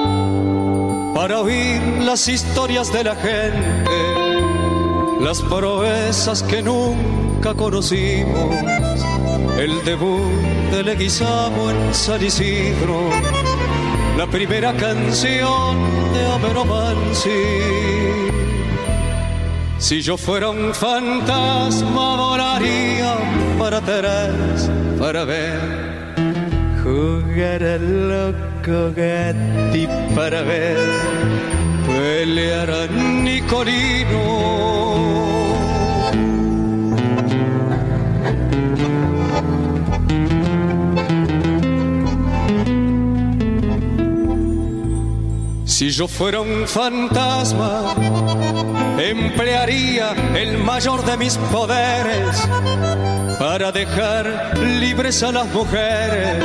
[1.14, 3.90] para oír las historias de la gente,
[5.20, 8.54] las proezas que nunca conocimos,
[9.58, 10.20] el debut
[10.70, 12.20] de Leguizamo en San
[14.16, 15.76] la primera canción
[16.12, 16.64] de Homero.
[19.78, 23.16] Si yo fuera un fantasma volaría
[23.58, 25.91] para atrás para ver
[26.93, 30.76] jugar al loco Gatti para ver
[31.86, 34.24] pelear a Nicolino.
[45.64, 47.95] Si yo fuera un fantasma,
[48.99, 52.49] emplearía el mayor de mis poderes
[53.38, 56.45] para dejar libres a las mujeres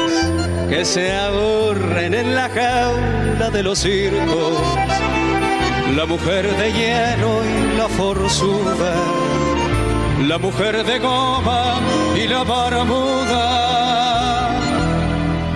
[0.69, 4.61] que se aburren en la jaula de los circos.
[5.95, 8.95] La mujer de hielo y la forzuda,
[10.27, 11.79] la mujer de goma
[12.15, 13.77] y la barbuda.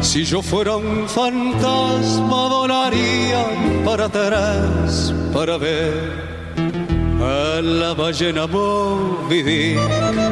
[0.02, 3.46] Si yo fuera un fantasma volaría
[3.86, 6.41] para atrás para ver
[7.22, 9.76] a la ballena Moby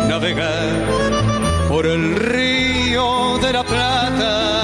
[0.08, 0.70] navegar
[1.68, 4.60] por el río de la Plata.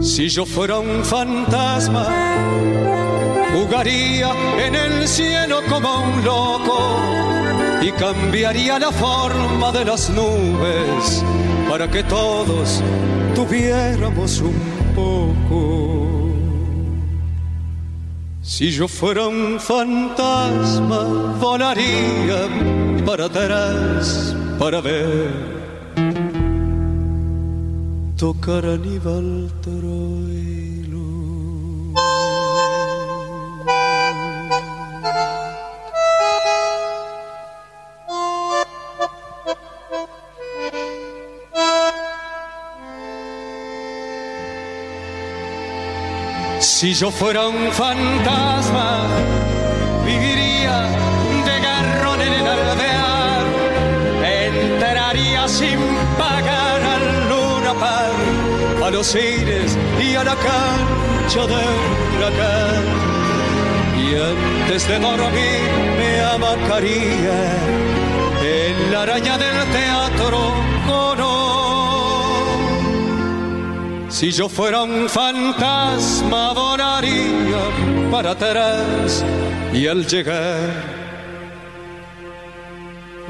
[0.00, 2.06] Si yo fuera un fantasma,
[3.52, 4.30] jugaría
[4.66, 7.27] en el cielo como un loco
[7.80, 11.24] y cambiaría la forma de las nubes
[11.68, 12.82] para que todos
[13.34, 14.54] tuviéramos un
[14.94, 16.08] poco.
[18.42, 21.04] Si yo fuera un fantasma,
[21.38, 22.48] volaría
[23.06, 25.30] para atrás para ver
[28.16, 30.17] tocar a.
[46.80, 49.08] Si yo fuera un fantasma,
[50.06, 50.82] viviría
[51.44, 53.46] de garrón en el alvear,
[54.22, 55.80] entraría sin
[56.16, 61.62] pagar al Luna Park, a los cines y a la cancha de
[62.14, 62.84] huracán.
[63.98, 67.38] Y antes de dormir me amacaría
[68.40, 70.54] en la araña del teatro
[70.86, 71.67] Colón.
[74.18, 77.62] Si yo fuera un fantasma volaría
[78.10, 79.24] para atrás
[79.72, 80.82] y al llegar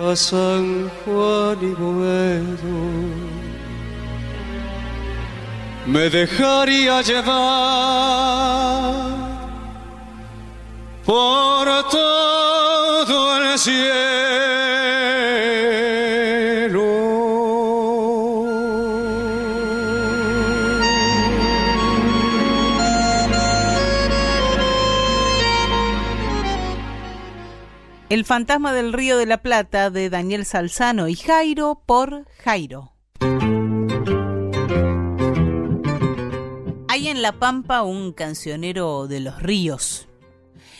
[0.02, 2.80] a San Juan y Boedo
[5.84, 7.26] me dejaría llevar
[11.04, 14.47] por todo el cielo.
[28.08, 32.94] El fantasma del Río de la Plata de Daniel Salzano y Jairo por Jairo.
[36.88, 40.08] Hay en La Pampa un cancionero de los ríos.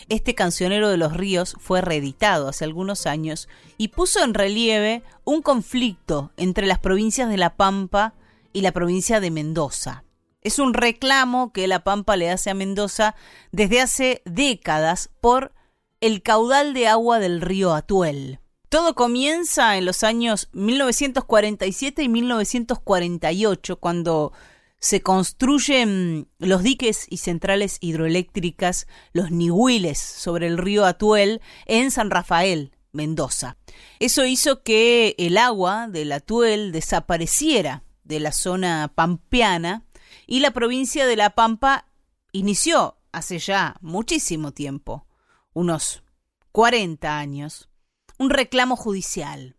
[0.09, 5.43] Este cancionero de los ríos fue reeditado hace algunos años y puso en relieve un
[5.43, 8.15] conflicto entre las provincias de La Pampa
[8.53, 10.03] y la provincia de Mendoza.
[10.41, 13.13] Es un reclamo que La Pampa le hace a Mendoza
[13.51, 15.53] desde hace décadas por
[16.01, 18.39] el caudal de agua del río Atuel.
[18.69, 24.31] Todo comienza en los años 1947 y 1948, cuando
[24.79, 32.11] se construyen los diques y centrales hidroeléctricas, los nihuiles, sobre el río Atuel en San
[32.11, 33.57] Rafael, Mendoza.
[33.99, 39.83] Eso hizo que el agua del Atuel desapareciera de la zona pampeana
[40.25, 41.85] y la provincia de La Pampa
[42.31, 45.05] inició hace ya muchísimo tiempo,
[45.53, 46.03] unos
[46.51, 47.69] 40 años,
[48.17, 49.57] un reclamo judicial.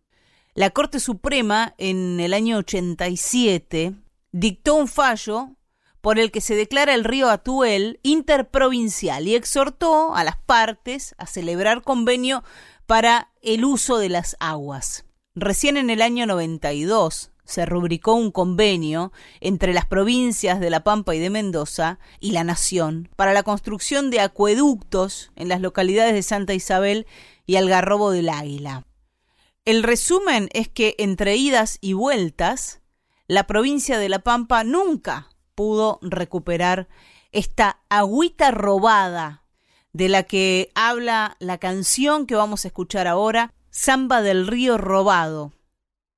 [0.54, 3.94] La Corte Suprema en el año 87
[4.32, 5.56] dictó un fallo
[6.00, 11.26] por el que se declara el río Atuel interprovincial y exhortó a las partes a
[11.26, 12.42] celebrar convenio
[12.86, 15.04] para el uso de las aguas.
[15.34, 21.14] Recién en el año 92 se rubricó un convenio entre las provincias de La Pampa
[21.14, 26.22] y de Mendoza y la Nación para la construcción de acueductos en las localidades de
[26.22, 27.06] Santa Isabel
[27.46, 28.86] y Algarrobo del Águila.
[29.64, 32.80] El resumen es que entre idas y vueltas,
[33.26, 36.88] la provincia de La Pampa nunca pudo recuperar
[37.32, 39.44] esta agüita robada
[39.92, 45.52] de la que habla la canción que vamos a escuchar ahora, Samba del Río Robado,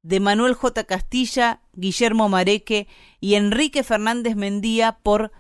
[0.03, 0.85] de Manuel J.
[0.85, 2.89] Castilla, Guillermo Mareque
[3.21, 5.33] y Enrique Fernández Mendía por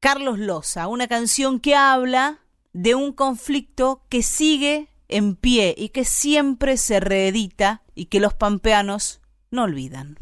[0.00, 2.40] Carlos Loza, una canción que habla
[2.72, 8.34] de un conflicto que sigue en pie y que siempre se reedita y que los
[8.34, 9.20] pampeanos
[9.50, 10.18] no olvidan.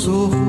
[0.00, 0.39] tesouro.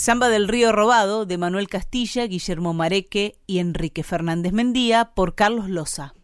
[0.00, 5.68] Samba del Río Robado de Manuel Castilla, Guillermo Mareque y Enrique Fernández Mendía por Carlos
[5.68, 6.14] Loza.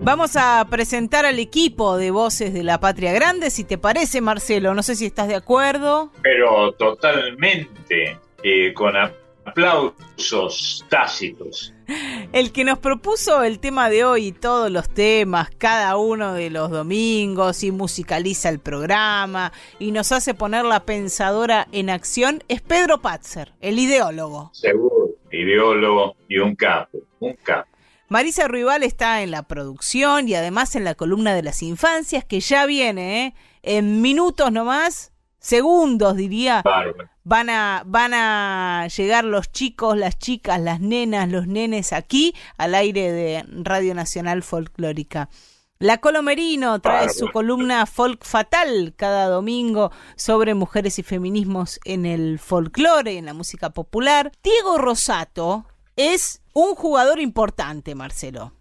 [0.00, 4.72] Vamos a presentar al equipo de Voces de la Patria Grande, si te parece, Marcelo.
[4.72, 6.10] No sé si estás de acuerdo.
[6.22, 8.96] Pero totalmente, eh, con
[9.44, 11.74] aplausos tácitos.
[12.32, 16.50] El que nos propuso el tema de hoy y todos los temas, cada uno de
[16.50, 22.62] los domingos, y musicaliza el programa y nos hace poner la pensadora en acción, es
[22.62, 24.50] Pedro Patzer, el ideólogo.
[24.54, 27.68] Seguro, ideólogo y un capo, un capo.
[28.08, 32.40] Marisa Ruibal está en la producción y además en la columna de las infancias, que
[32.40, 33.34] ya viene, ¿eh?
[33.62, 35.13] en minutos nomás,
[35.44, 36.62] segundos diría,
[37.22, 42.74] van a, van a llegar los chicos, las chicas, las nenas, los nenes aquí al
[42.74, 45.28] aire de Radio Nacional Folclórica.
[45.78, 52.38] La Colomerino trae su columna Folk Fatal cada domingo sobre mujeres y feminismos en el
[52.38, 54.32] folclore, en la música popular.
[54.42, 55.66] Diego Rosato
[55.96, 58.52] es un jugador importante, Marcelo.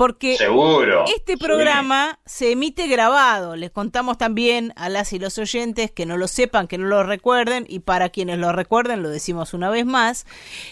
[0.00, 1.04] Porque Seguro.
[1.14, 3.54] este programa se emite grabado.
[3.54, 7.02] Les contamos también a las y los oyentes que no lo sepan, que no lo
[7.02, 10.24] recuerden, y para quienes lo recuerden, lo decimos una vez más.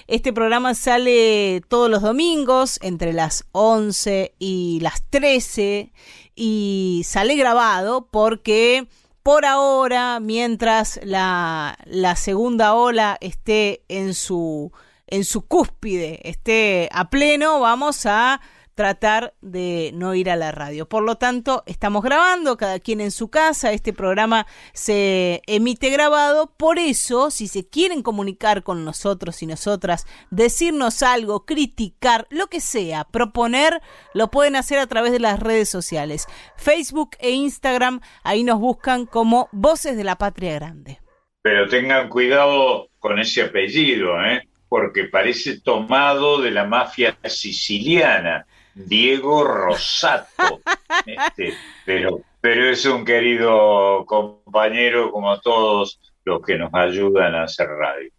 [0.06, 5.92] Este programa sale todos los domingos entre las 11 y las 13
[6.34, 8.86] y sale grabado porque
[9.22, 14.72] por ahora, mientras la, la segunda ola esté en su
[15.06, 18.40] en su cúspide, esté a pleno, vamos a
[18.78, 20.88] tratar de no ir a la radio.
[20.88, 26.54] Por lo tanto, estamos grabando, cada quien en su casa, este programa se emite grabado,
[26.56, 32.60] por eso, si se quieren comunicar con nosotros y nosotras, decirnos algo, criticar, lo que
[32.60, 33.82] sea, proponer,
[34.14, 39.06] lo pueden hacer a través de las redes sociales, Facebook e Instagram, ahí nos buscan
[39.06, 41.00] como Voces de la Patria Grande.
[41.42, 44.48] Pero tengan cuidado con ese apellido, ¿eh?
[44.68, 48.46] porque parece tomado de la mafia siciliana,
[48.86, 50.60] Diego Rosato.
[51.04, 51.54] Este,
[51.84, 58.10] pero, pero es un querido compañero como todos los que nos ayudan a hacer radio.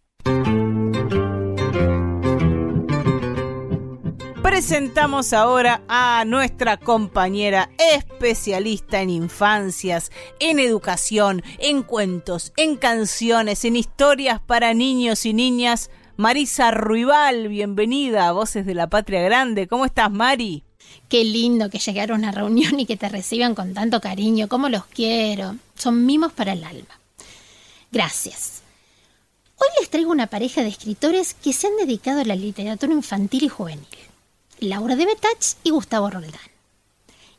[4.42, 13.76] Presentamos ahora a nuestra compañera especialista en infancias, en educación, en cuentos, en canciones, en
[13.76, 15.90] historias para niños y niñas,
[16.20, 19.66] Marisa Ruibal, bienvenida a Voces de la Patria Grande.
[19.66, 20.62] ¿Cómo estás, Mari?
[21.08, 24.46] Qué lindo que llegar a una reunión y que te reciban con tanto cariño.
[24.46, 25.56] ¿Cómo los quiero?
[25.76, 27.00] Son mimos para el alma.
[27.90, 28.60] Gracias.
[29.56, 33.44] Hoy les traigo una pareja de escritores que se han dedicado a la literatura infantil
[33.44, 33.86] y juvenil.
[34.58, 36.50] Laura de Betach y Gustavo Roldán.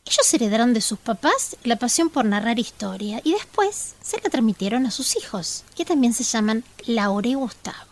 [0.07, 4.88] Ellos heredaron de sus papás la pasión por narrar historia y después se la transmitieron
[4.88, 7.90] a sus hijos, que también se llaman Laura y Gustavo.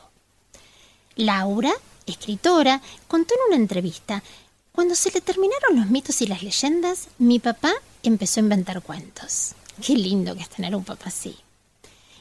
[1.20, 1.74] Laura,
[2.06, 4.24] escritora, contó en una entrevista,
[4.72, 9.52] cuando se le terminaron los mitos y las leyendas, mi papá empezó a inventar cuentos.
[9.86, 11.36] Qué lindo que es tener un papá así.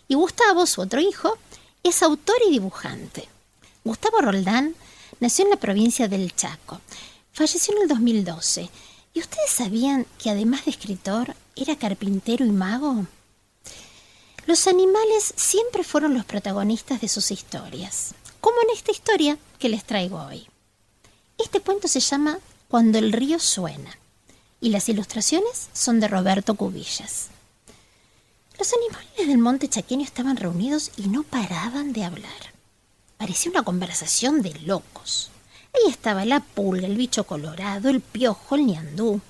[0.08, 1.38] Y Gustavo, su otro hijo,
[1.84, 3.28] es autor y dibujante.
[3.84, 4.74] Gustavo Roldán
[5.20, 6.80] nació en la provincia del Chaco.
[7.30, 8.68] Falleció en el 2012.
[9.14, 13.06] ¿Y ustedes sabían que además de escritor, era carpintero y mago?
[14.46, 19.84] Los animales siempre fueron los protagonistas de sus historias como en esta historia que les
[19.84, 20.46] traigo hoy.
[21.38, 23.96] Este cuento se llama Cuando el río suena
[24.60, 27.28] y las ilustraciones son de Roberto Cubillas.
[28.58, 32.52] Los animales del monte chaqueño estaban reunidos y no paraban de hablar.
[33.16, 35.30] Parecía una conversación de locos.
[35.72, 39.20] Ahí estaba la pulga, el bicho colorado, el piojo, el ñandú.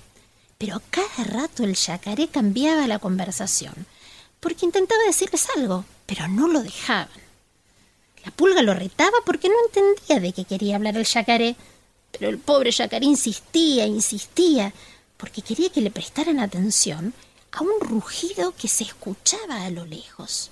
[0.57, 3.85] Pero cada rato el yacaré cambiaba la conversación,
[4.39, 7.28] porque intentaba decirles algo, pero no lo dejaban.
[8.25, 11.55] La pulga lo retaba porque no entendía de qué quería hablar el yacaré,
[12.11, 14.73] pero el pobre yacaré insistía, insistía,
[15.17, 17.13] porque quería que le prestaran atención
[17.51, 20.51] a un rugido que se escuchaba a lo lejos.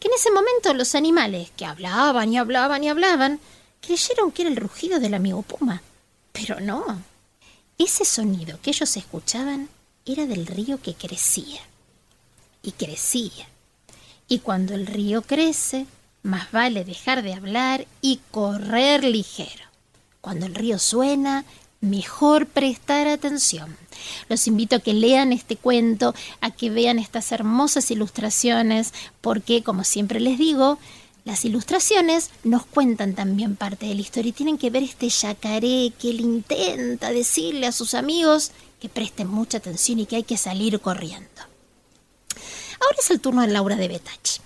[0.00, 3.40] Que en ese momento los animales, que hablaban y hablaban y hablaban,
[3.80, 5.82] creyeron que era el rugido del amigo Puma.
[6.32, 7.02] Pero no.
[7.78, 9.68] Ese sonido que ellos escuchaban
[10.06, 11.60] era del río que crecía.
[12.62, 13.48] Y crecía.
[14.28, 15.86] Y cuando el río crece,
[16.24, 19.64] más vale dejar de hablar y correr ligero.
[20.20, 21.44] Cuando el río suena,
[21.82, 23.76] mejor prestar atención.
[24.28, 29.84] Los invito a que lean este cuento, a que vean estas hermosas ilustraciones, porque, como
[29.84, 30.78] siempre les digo,
[31.24, 35.92] las ilustraciones nos cuentan también parte de la historia y tienen que ver este yacaré
[35.98, 38.50] que él intenta decirle a sus amigos
[38.80, 41.28] que presten mucha atención y que hay que salir corriendo.
[42.80, 44.40] Ahora es el turno de Laura de Betach.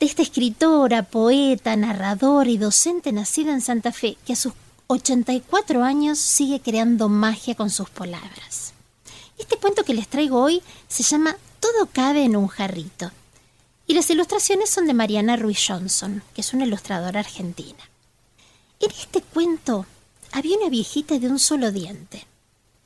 [0.00, 4.54] De esta escritora, poeta, narradora y docente nacida en Santa Fe, que a sus
[4.86, 8.72] 84 años sigue creando magia con sus palabras.
[9.36, 13.10] Este cuento que les traigo hoy se llama Todo cabe en un jarrito.
[13.86, 17.90] Y las ilustraciones son de Mariana Ruiz Johnson, que es una ilustradora argentina.
[18.80, 19.84] En este cuento
[20.32, 22.26] había una viejita de un solo diente,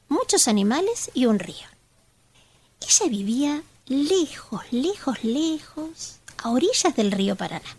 [0.08, 1.68] muchos animales y un río.
[2.80, 7.76] Ella vivía lejos, lejos, lejos, a orillas del río Paraná.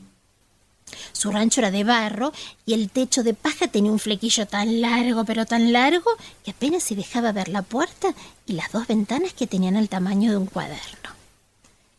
[1.13, 2.33] Su rancho era de barro
[2.65, 6.11] y el techo de paja tenía un flequillo tan largo, pero tan largo,
[6.43, 8.13] que apenas se dejaba ver la puerta
[8.45, 11.11] y las dos ventanas que tenían el tamaño de un cuaderno.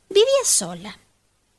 [0.09, 0.99] Vivía sola,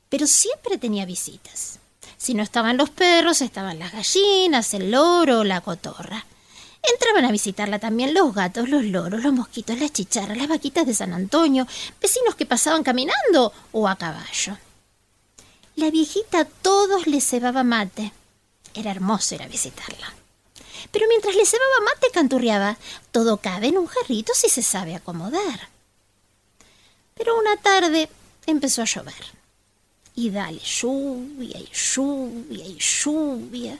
[0.10, 1.80] pero siempre tenía visitas.
[2.18, 6.26] Si no estaban los perros, estaban las gallinas, el loro, la cotorra.
[6.82, 10.94] Entraban a visitarla también los gatos, los loros, los mosquitos, las chicharras, las vaquitas de
[10.94, 11.66] San Antonio,
[12.02, 14.58] vecinos que pasaban caminando o a caballo.
[15.78, 18.12] La viejita a todos le cebaba mate.
[18.74, 20.12] Era hermoso ir a visitarla.
[20.92, 22.78] Pero mientras le cebaba mate canturreaba,
[23.12, 25.70] todo cabe en un jarrito si se sabe acomodar.
[27.14, 28.10] Pero una tarde
[28.48, 29.24] empezó a llover.
[30.16, 33.80] Y dale lluvia y lluvia y lluvia.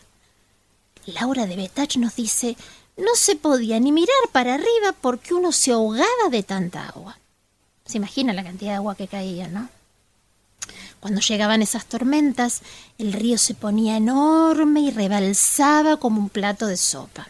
[1.08, 2.56] Laura de Betach nos dice,
[2.96, 7.18] no se podía ni mirar para arriba porque uno se ahogaba de tanta agua.
[7.88, 9.68] Se imagina la cantidad de agua que caía, ¿no?
[11.00, 12.62] Cuando llegaban esas tormentas,
[12.98, 17.28] el río se ponía enorme y rebalsaba como un plato de sopa.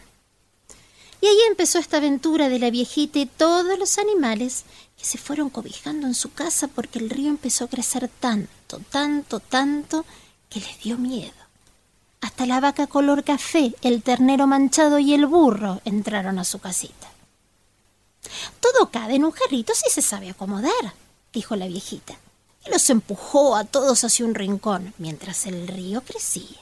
[1.20, 4.64] Y ahí empezó esta aventura de la viejita y todos los animales
[4.96, 9.40] que se fueron cobijando en su casa porque el río empezó a crecer tanto, tanto,
[9.40, 10.04] tanto,
[10.48, 11.32] que les dio miedo.
[12.20, 17.08] Hasta la vaca color café, el ternero manchado y el burro entraron a su casita.
[18.60, 20.94] Todo cabe en un jarrito si se sabe acomodar,
[21.32, 22.16] dijo la viejita,
[22.68, 26.60] los empujó a todos hacia un rincón mientras el río crecía.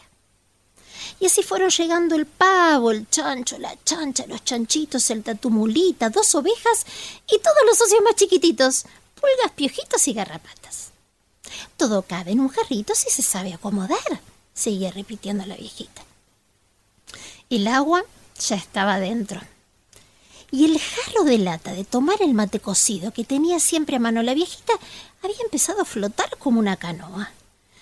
[1.20, 6.34] Y así fueron llegando el pavo, el chancho, la chancha, los chanchitos, el tatumulita, dos
[6.34, 6.86] ovejas
[7.30, 8.84] y todos los socios más chiquititos,
[9.14, 10.90] pulgas, piojitos y garrapatas.
[11.76, 14.20] Todo cabe en un jarrito si se sabe acomodar,
[14.52, 16.02] seguía repitiendo la viejita.
[17.48, 18.04] El agua
[18.40, 19.40] ya estaba dentro.
[20.50, 24.22] Y el jarro de lata de tomar el mate cocido que tenía siempre a mano
[24.22, 24.72] la viejita
[25.22, 27.32] había empezado a flotar como una canoa.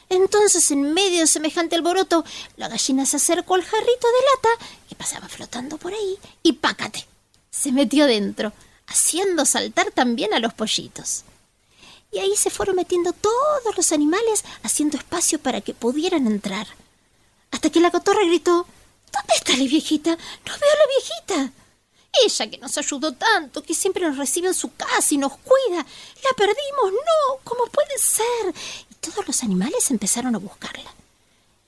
[0.09, 2.25] Entonces, en medio de semejante alboroto,
[2.57, 7.07] la gallina se acercó al jarrito de lata que pasaba flotando por ahí y pácate,
[7.51, 8.53] se metió dentro,
[8.87, 11.25] haciendo saltar también a los pollitos.
[12.13, 16.67] Y ahí se fueron metiendo todos los animales, haciendo espacio para que pudieran entrar.
[17.51, 18.67] Hasta que la cotorra gritó,
[19.15, 20.11] ¿Dónde está la viejita?
[20.11, 21.64] No veo a la viejita.
[22.23, 25.77] Ella que nos ayudó tanto, que siempre nos recibe en su casa y nos cuida.
[25.79, 28.55] La perdimos, no, ¿cómo puede ser?
[28.91, 30.95] Y todos los animales empezaron a buscarla.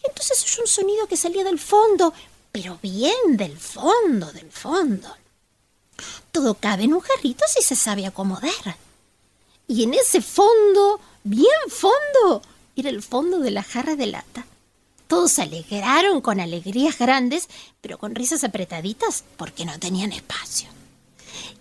[0.03, 2.13] Y entonces oyó un sonido que salía del fondo,
[2.53, 5.15] pero bien del fondo, del fondo.
[6.31, 8.77] Todo cabe en un jarrito si se sabe acomodar.
[9.67, 12.43] Y en ese fondo, bien fondo,
[12.77, 14.47] era el fondo de la jarra de lata.
[15.07, 17.49] Todos se alegraron con alegrías grandes,
[17.81, 20.69] pero con risas apretaditas porque no tenían espacio.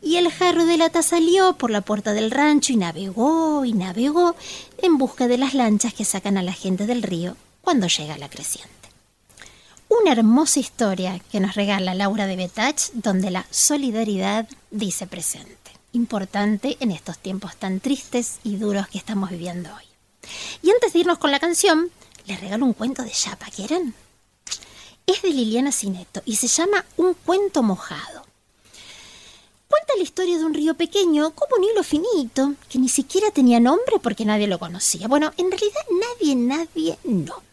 [0.01, 4.35] Y el jarro de lata salió por la puerta del rancho y navegó y navegó
[4.77, 8.29] en busca de las lanchas que sacan a la gente del río cuando llega la
[8.29, 8.71] creciente.
[9.87, 16.77] Una hermosa historia que nos regala Laura de Betach, donde la solidaridad dice presente, importante
[16.79, 19.85] en estos tiempos tan tristes y duros que estamos viviendo hoy.
[20.63, 21.89] Y antes de irnos con la canción,
[22.27, 23.93] les regalo un cuento de Chapa, ¿quieren?
[25.05, 28.25] Es de Liliana Cineto y se llama Un cuento mojado.
[29.67, 33.59] Cuenta la historia de un río pequeño como un hilo finito, que ni siquiera tenía
[33.59, 35.07] nombre porque nadie lo conocía.
[35.07, 37.43] Bueno, en realidad nadie, nadie no.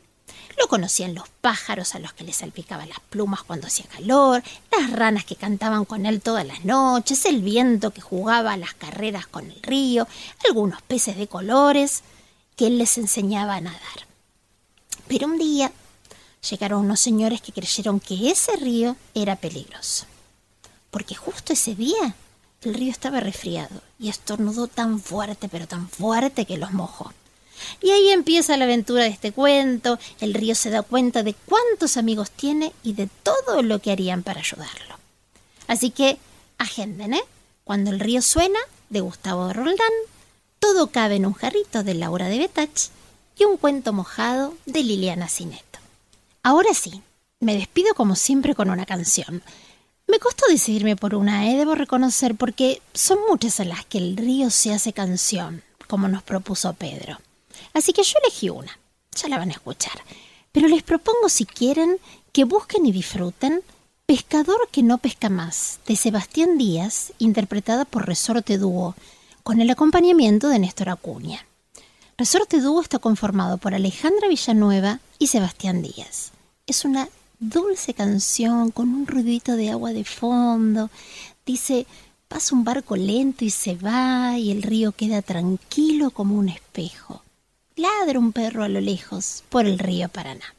[0.59, 4.91] Lo conocían los pájaros a los que les salpicaban las plumas cuando hacía calor, las
[4.91, 9.27] ranas que cantaban con él todas las noches, el viento que jugaba a las carreras
[9.27, 10.07] con el río,
[10.47, 12.03] algunos peces de colores
[12.57, 14.12] que él les enseñaba a nadar.
[15.13, 15.71] Pero un día
[16.49, 20.07] llegaron unos señores que creyeron que ese río era peligroso.
[20.91, 22.15] Porque justo ese día
[22.63, 27.13] el río estaba resfriado y estornudó tan fuerte, pero tan fuerte que los mojó.
[27.83, 29.99] Y ahí empieza la aventura de este cuento.
[30.19, 34.23] El río se da cuenta de cuántos amigos tiene y de todo lo que harían
[34.23, 34.97] para ayudarlo.
[35.67, 36.17] Así que
[36.57, 37.25] agenden, ¿eh?
[37.65, 39.93] Cuando el río suena, de Gustavo Roldán,
[40.59, 42.89] todo cabe en un jarrito de Laura de Betach
[43.39, 45.79] y un cuento mojado de Liliana Cineto.
[46.43, 47.03] Ahora sí,
[47.41, 49.43] me despido como siempre con una canción.
[50.07, 54.17] Me costó decidirme por una, eh, debo reconocer, porque son muchas en las que el
[54.17, 57.19] río se hace canción, como nos propuso Pedro.
[57.73, 58.79] Así que yo elegí una,
[59.15, 60.03] ya la van a escuchar.
[60.51, 61.99] Pero les propongo, si quieren,
[62.33, 63.63] que busquen y disfruten
[64.07, 68.95] Pescador que no pesca más, de Sebastián Díaz, interpretada por Resorte Dúo,
[69.43, 71.47] con el acompañamiento de Néstor Acuña.
[72.19, 76.33] Resorte Dúo está conformado por Alejandra Villanueva y Sebastián Díaz.
[76.67, 77.09] Es una
[77.41, 80.91] dulce canción con un ruidito de agua de fondo.
[81.47, 81.87] Dice,
[82.29, 87.23] pasa un barco lento y se va y el río queda tranquilo como un espejo.
[87.77, 90.55] Ladra un perro a lo lejos por el río Paraná.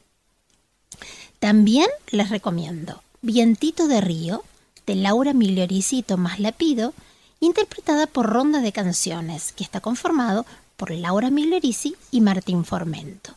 [1.38, 4.42] También les recomiendo Vientito de Río,
[4.86, 6.92] de Laura Migliorisi y Tomás Lapido,
[7.40, 10.44] interpretada por Ronda de Canciones, que está conformado
[10.84, 13.32] por Laura Migliorisi y Martín Formento.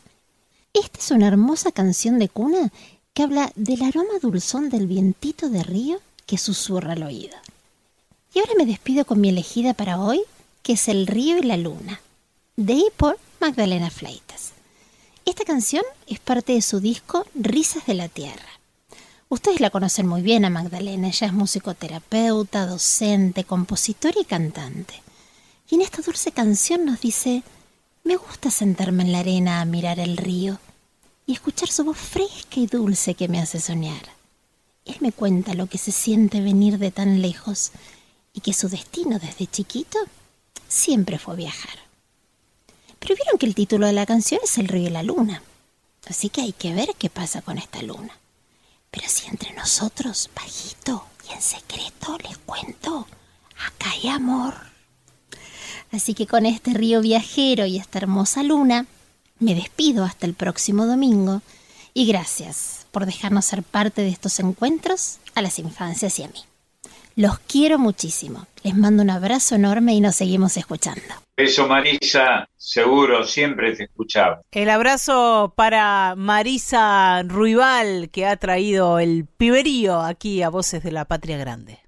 [0.74, 2.70] Esta es una hermosa canción de cuna
[3.14, 7.38] que habla del aroma dulzón del vientito de río que susurra al oído.
[8.34, 10.20] Y ahora me despido con mi elegida para hoy,
[10.62, 12.02] que es El río y la luna,
[12.56, 14.52] de y por Magdalena Fleitas.
[15.24, 18.60] Esta canción es parte de su disco Risas de la Tierra.
[19.30, 25.00] Ustedes la conocen muy bien a Magdalena, ella es musicoterapeuta, docente, compositora y cantante.
[25.70, 27.42] Y en esta dulce canción nos dice,
[28.04, 30.58] me gusta sentarme en la arena a mirar el río
[31.26, 34.02] y escuchar su voz fresca y dulce que me hace soñar.
[34.86, 37.72] Él me cuenta lo que se siente venir de tan lejos
[38.32, 39.98] y que su destino desde chiquito
[40.68, 41.78] siempre fue viajar.
[42.98, 45.42] Pero vieron que el título de la canción es El río y la luna,
[46.06, 48.18] así que hay que ver qué pasa con esta luna.
[48.90, 53.06] Pero si entre nosotros, bajito y en secreto, les cuento,
[53.66, 54.54] acá hay amor.
[55.92, 58.86] Así que con este río viajero y esta hermosa luna,
[59.38, 61.42] me despido hasta el próximo domingo
[61.94, 66.44] y gracias por dejarnos ser parte de estos encuentros a las infancias y a mí.
[67.16, 68.46] Los quiero muchísimo.
[68.62, 71.02] Les mando un abrazo enorme y nos seguimos escuchando.
[71.36, 74.42] Eso, Marisa, seguro, siempre te escuchaba.
[74.52, 81.06] El abrazo para Marisa Ruibal, que ha traído el piberío aquí a Voces de la
[81.06, 81.80] Patria Grande.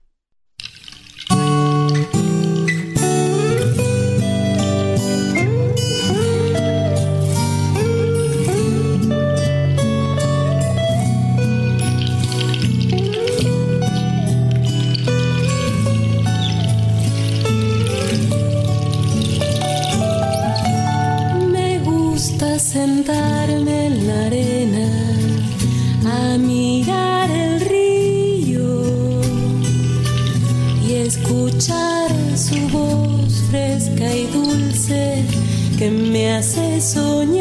[22.40, 24.88] Gusta sentarme en la arena
[26.06, 29.20] a mirar el río
[30.82, 35.22] y escuchar su voz fresca y dulce
[35.78, 37.34] que me hace soñar.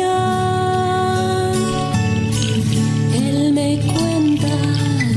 [3.15, 4.53] Él me cuenta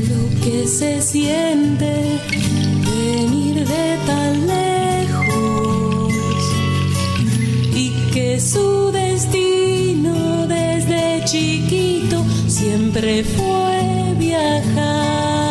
[0.09, 2.21] lo que se siente
[2.85, 4.22] venir de tan
[12.63, 15.49] siempre fue viajar,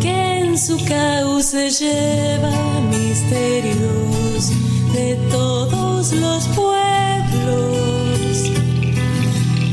[0.00, 4.52] que en su cauce lleva misterios
[4.94, 8.34] de todos los pueblos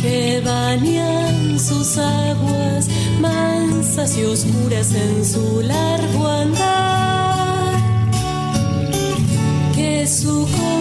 [0.02, 2.90] que bañan sus aguas
[3.20, 7.80] mansas y oscuras en su largo andar
[9.76, 10.73] que su compañera,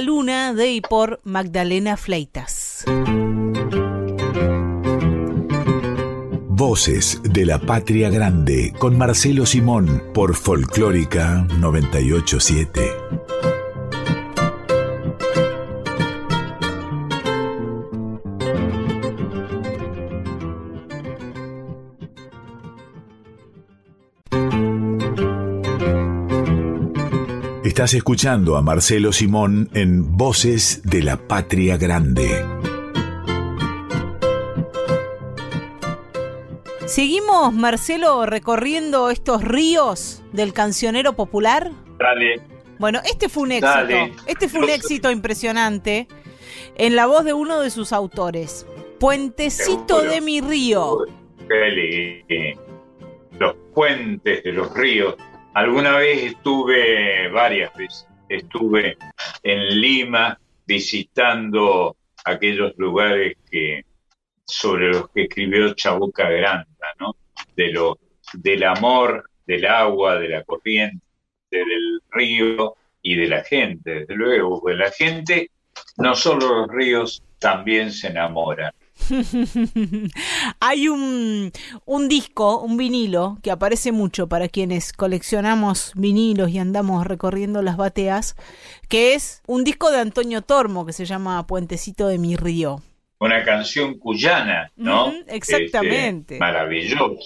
[0.00, 2.84] luna de y por Magdalena Fleitas.
[6.48, 12.99] Voces de la Patria Grande con Marcelo Simón por Folclórica 987.
[27.80, 32.44] Estás escuchando a Marcelo Simón en Voces de la Patria Grande.
[36.84, 41.70] Seguimos, Marcelo, recorriendo estos ríos del cancionero popular.
[41.98, 42.42] Dale.
[42.78, 43.74] Bueno, este fue un éxito.
[43.74, 44.12] Dale.
[44.26, 46.06] Este fue un éxito impresionante
[46.76, 48.66] en la voz de uno de sus autores.
[48.98, 51.06] Puentecito de mi río.
[53.38, 55.14] Los puentes de los ríos.
[55.54, 58.96] Alguna vez estuve, varias veces, estuve
[59.42, 63.84] en Lima visitando aquellos lugares que
[64.44, 67.16] sobre los que escribió Chabuca Granda, ¿no?
[67.56, 67.98] De lo,
[68.32, 71.04] del amor, del agua, de la corriente,
[71.50, 75.50] del río y de la gente, desde luego, porque la gente,
[75.96, 78.72] no solo los ríos, también se enamoran.
[80.60, 81.52] Hay un,
[81.84, 87.76] un disco, un vinilo, que aparece mucho para quienes coleccionamos vinilos y andamos recorriendo las
[87.76, 88.36] bateas,
[88.88, 92.82] que es un disco de Antonio Tormo que se llama Puentecito de mi río.
[93.18, 95.08] Una canción cuyana, ¿no?
[95.08, 96.34] Ujú, exactamente.
[96.34, 97.16] Este, maravilloso,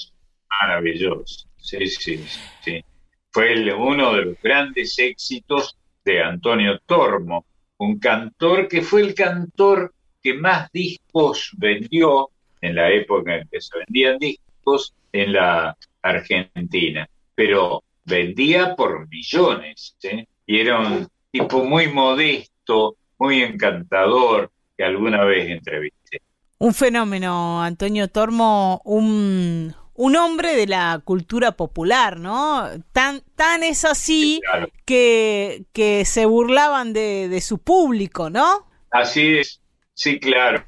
[0.61, 1.49] maravilloso.
[1.57, 2.25] Sí, sí,
[2.63, 2.85] sí.
[3.31, 7.47] Fue el- uno de los grandes éxitos de Antonio Tormo,
[7.79, 9.94] un cantor que fue el cantor
[10.25, 12.31] que más discos vendió
[12.63, 19.97] en la época en que se vendían discos en la Argentina, pero vendía por millones,
[20.03, 20.27] ¿eh?
[20.47, 26.21] y era un tipo muy modesto, muy encantador, que alguna vez entrevisté.
[26.59, 32.69] Un fenómeno, Antonio Tormo, un, un hombre de la cultura popular, ¿no?
[32.93, 34.69] Tan, tan es así Claro.
[34.87, 38.67] que, que se burlaban de, de su público, ¿no?
[38.91, 39.61] Así es,
[39.95, 40.65] sí, claro.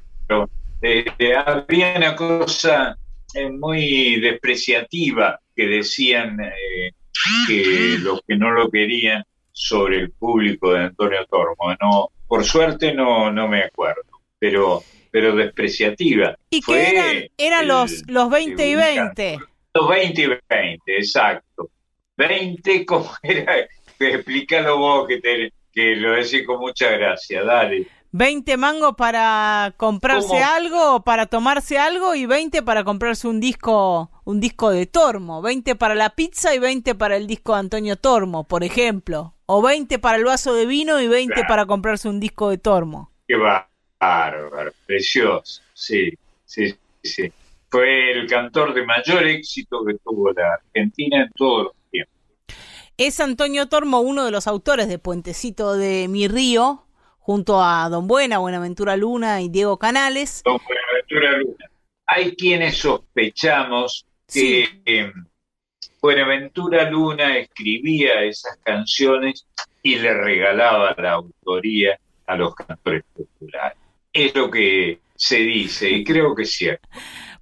[0.81, 2.97] Eh, eh, había una cosa
[3.33, 6.91] eh, muy despreciativa que decían eh,
[7.47, 11.75] que los que no lo querían sobre el público de Antonio Tormo.
[11.81, 14.03] No, por suerte no, no me acuerdo,
[14.37, 16.37] pero, pero despreciativa.
[16.51, 19.39] Y que eran, eran el- los, los 20 y un 20.
[19.73, 21.69] Los 20 y 20, exacto.
[22.17, 23.55] 20, ¿cómo era?
[23.99, 27.87] Explícalo vos que, te, que lo decís con mucha gracia, dale.
[28.11, 30.45] 20 mangos para comprarse ¿Cómo?
[30.45, 35.75] algo para tomarse algo y 20 para comprarse un disco un disco de Tormo, 20
[35.75, 39.99] para la pizza y 20 para el disco de Antonio Tormo, por ejemplo, o 20
[39.99, 41.47] para el vaso de vino y 20 Claro.
[41.47, 43.11] para comprarse un disco de Tormo.
[43.27, 46.11] Qué bárbaro, precioso, sí,
[46.45, 47.31] sí, sí.
[47.69, 52.13] Fue el cantor de mayor éxito que tuvo la Argentina en todos los tiempos.
[52.97, 56.86] Es Antonio Tormo uno de los autores de Puentecito de Mi Río,
[57.27, 60.41] junto a Don Buena, Buenaventura Luna y Diego Canales.
[60.45, 61.65] Don Buenaventura Luna.
[62.05, 64.81] Hay quienes sospechamos que Sí.
[64.85, 65.11] eh,
[66.01, 69.45] Buenaventura Luna escribía esas canciones
[69.83, 73.77] y le regalaba la autoría a los cantores populares.
[74.13, 76.87] Es lo que se dice y creo que es cierto.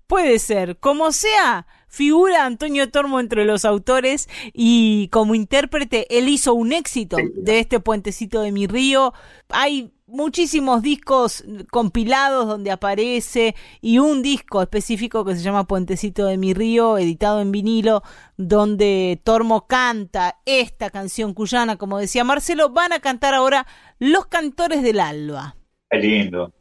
[0.07, 6.53] Puede ser, como sea, figura Antonio Tormo entre los autores y como intérprete él hizo
[6.53, 9.13] un éxito de este puentecito de mi río.
[9.47, 16.37] Hay muchísimos discos compilados donde aparece y un disco específico que se llama Puentecito de
[16.37, 18.03] mi río, editado en vinilo,
[18.35, 23.65] donde Tormo canta esta canción cuyana, como decía Marcelo, van a cantar ahora
[23.99, 25.55] Los Cantores del Alba.
[25.89, 26.51] Qué lindo.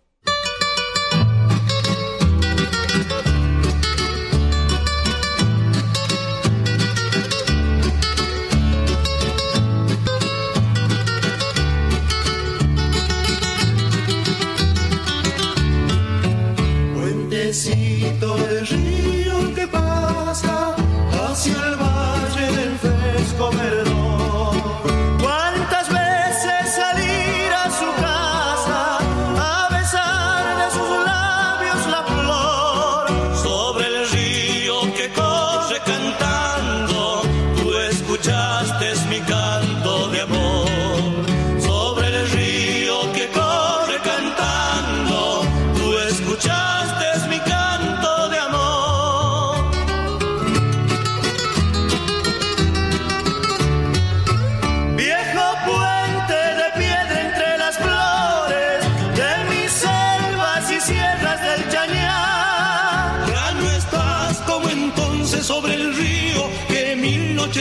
[17.54, 18.53] Puentecito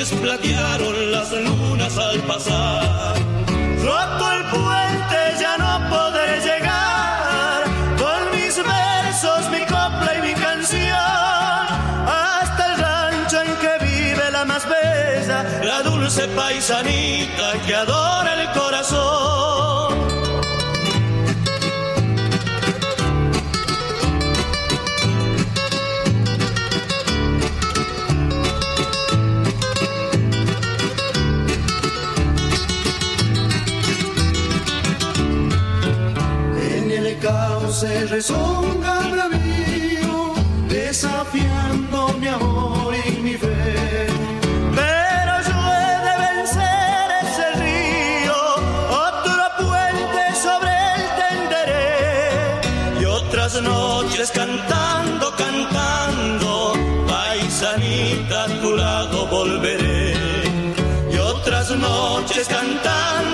[0.04, 3.16] noches platearon las lunas al pasar.
[3.84, 7.64] Roto el puente ya no podré llegar
[7.98, 10.96] con mis versos, mi copla y mi canción
[12.08, 18.48] hasta el rancho en que vive la más bella, la dulce paisanita que adora el
[18.48, 18.63] corazón.
[38.24, 40.34] Rezonga bravío,
[40.70, 44.08] desafiando mi amor y mi fe.
[44.80, 48.40] Pero yo he de vencer ese río,
[49.08, 53.02] otro puente sobre él tenderé.
[53.02, 56.74] Y otras noches cantando, cantando,
[57.06, 60.14] paisanita a tu lado volveré.
[61.12, 63.33] Y otras noches cantando,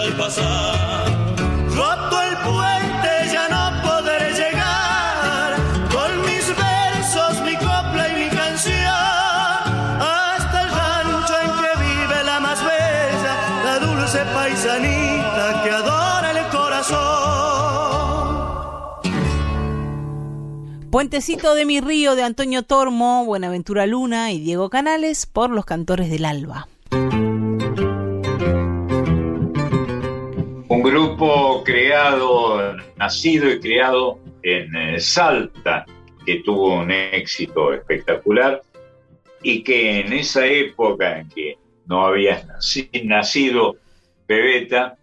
[0.00, 1.04] al pasar.
[1.68, 5.54] Roto el puente ya no podré llegar
[5.92, 8.86] con mis versos, mi copla y mi canción
[10.00, 16.48] hasta el rancho en que vive la más bella, la dulce paisanita que adora el
[16.48, 17.20] corazón.
[20.90, 26.10] Puentecito de mi río de Antonio Tormo, Buenaventura Luna y Diego Canales por los cantores
[26.10, 26.66] del alba.
[30.80, 35.84] Un grupo creado, nacido y creado en eh, Salta,
[36.24, 38.62] que tuvo un éxito espectacular
[39.42, 43.76] y que en esa época en que no había naci- nacido
[44.26, 44.96] Bebeta,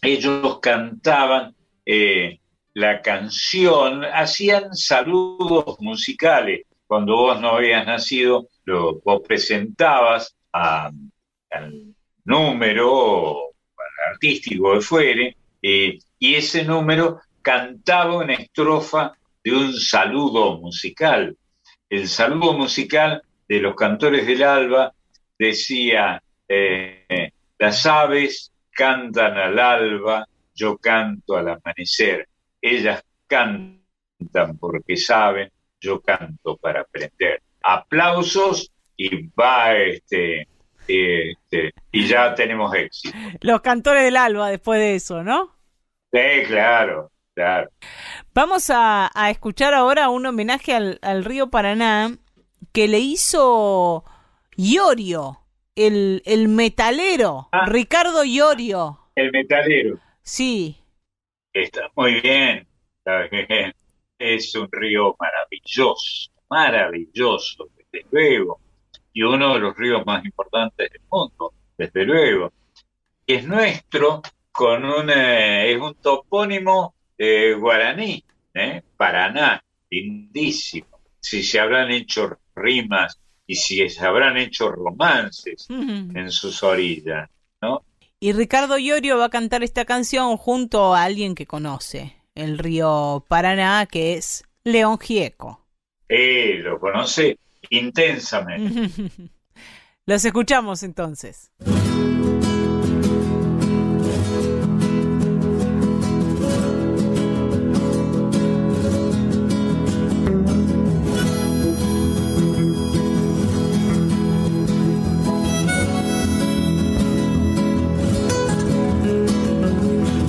[0.00, 2.38] ellos cantaban eh,
[2.74, 6.66] la canción, hacían saludos musicales.
[6.86, 10.92] Cuando vos no habías nacido, lo, vos presentabas al
[12.24, 13.47] número
[14.12, 19.12] artístico que fuere, eh, y ese número cantaba una estrofa
[19.42, 21.36] de un saludo musical.
[21.88, 24.92] El saludo musical de los cantores del alba
[25.38, 32.28] decía, eh, las aves cantan al alba, yo canto al amanecer,
[32.60, 33.78] ellas cantan
[34.58, 37.42] porque saben, yo canto para aprender.
[37.62, 40.48] Aplausos y va este,
[40.88, 43.16] este, y ya tenemos éxito.
[43.40, 45.54] Los cantores del alba después de eso, ¿no?
[46.12, 47.70] Sí, claro, claro.
[48.34, 52.16] Vamos a, a escuchar ahora un homenaje al, al río Paraná
[52.72, 54.04] que le hizo
[54.56, 55.40] Iorio,
[55.76, 57.66] el, el metalero, Ah.
[57.66, 58.98] Ricardo Iorio.
[59.14, 60.76] El metalero Sí,
[61.52, 62.66] está muy bien,
[62.98, 63.74] está bien.
[64.18, 68.60] Es un río maravilloso, maravilloso, desde luego.
[69.12, 72.52] Y uno de los ríos más importantes del mundo, desde luego.
[73.26, 74.22] Y es nuestro
[74.52, 78.24] con un, eh, es un topónimo eh, guaraní,
[78.54, 78.82] ¿eh?
[78.96, 81.00] Paraná, lindísimo.
[81.20, 87.28] Si se habrán hecho rimas y si se habrán hecho romances en sus orillas,
[87.60, 87.82] ¿no?
[88.20, 93.24] Y Ricardo Iorio va a cantar esta canción junto a alguien que conoce el río
[93.28, 95.64] Paraná, que es León Gieco.
[96.08, 97.38] Eh, lo conoce
[97.70, 99.00] intensamente.
[100.06, 101.50] Los escuchamos entonces.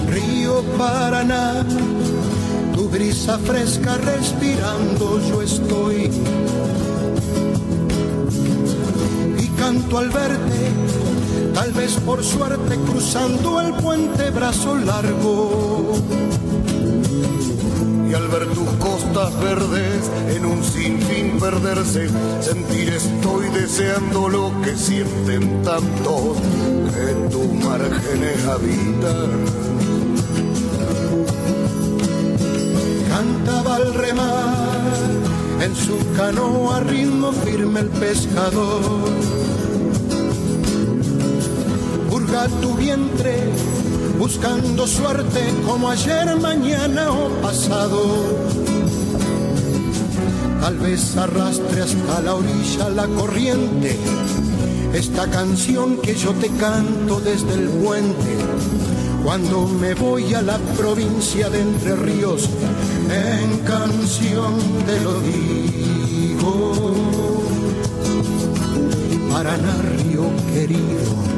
[0.07, 1.65] Río Paraná,
[2.75, 6.11] tu brisa fresca respirando yo estoy.
[9.69, 10.71] Y canto al verte,
[11.53, 15.93] tal vez por suerte cruzando el puente brazo largo.
[18.09, 22.09] Y al ver tus costas verdes en un sinfín perderse,
[22.41, 26.37] sentir estoy deseando lo que sienten tantos
[26.95, 29.29] que tus márgenes habitan.
[33.07, 34.89] Cantaba al remar
[35.61, 39.48] en su canoa ritmo firme el pescador.
[42.29, 43.49] Tu vientre
[44.19, 48.03] buscando suerte como ayer, mañana o pasado.
[50.61, 53.97] Tal vez arrastre hasta la orilla la corriente
[54.93, 58.37] esta canción que yo te canto desde el puente.
[59.23, 62.47] Cuando me voy a la provincia de Entre Ríos,
[63.09, 64.53] en canción
[64.85, 66.93] te lo digo.
[69.31, 70.23] Paraná, río
[70.53, 71.28] querido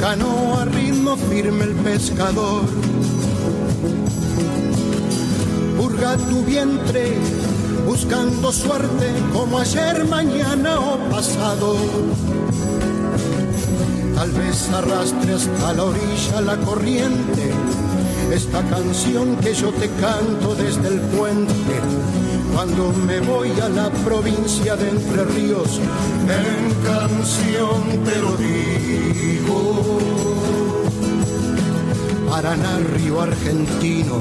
[0.00, 2.64] canoa ritmo firme el pescador.
[5.76, 7.14] Purga tu vientre
[7.86, 11.76] buscando suerte como ayer, mañana o pasado.
[14.14, 17.52] Tal vez arrastre hasta la orilla la corriente
[18.32, 21.80] esta canción que yo te canto desde el puente
[22.52, 25.80] cuando me voy a la provincia de Entre Ríos,
[26.28, 29.98] en canción te lo digo.
[32.28, 34.18] Paraná, Río Argentino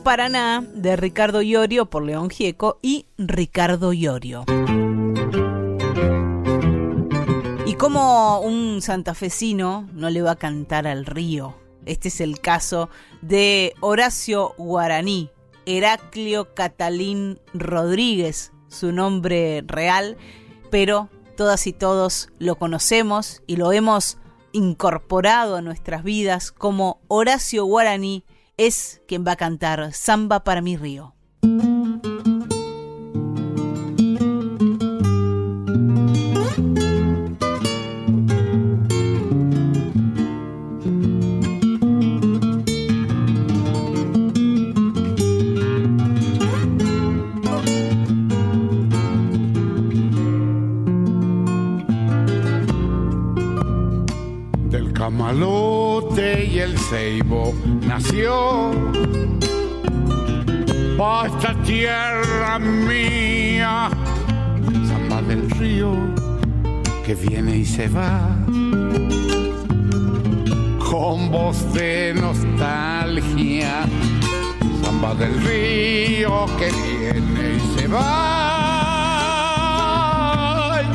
[0.00, 4.44] Paraná de Ricardo Iorio por León Gieco y Ricardo Iorio.
[7.66, 11.54] Y como un santafesino no le va a cantar al río.
[11.84, 12.88] Este es el caso
[13.20, 15.30] de Horacio Guaraní,
[15.66, 20.16] Heraclio Catalín Rodríguez, su nombre real,
[20.70, 24.18] pero todas y todos lo conocemos y lo hemos
[24.52, 28.24] incorporado a nuestras vidas como Horacio Guaraní
[28.56, 31.14] es quien va a cantar Samba para mi río.
[57.92, 58.70] Nació
[60.96, 63.90] para esta tierra mía,
[64.88, 65.92] samba del río
[67.04, 68.30] que viene y se va,
[70.90, 73.82] con voz de nostalgia,
[74.82, 78.72] samba del río que viene y se va,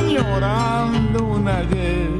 [0.09, 2.16] llorando un ayer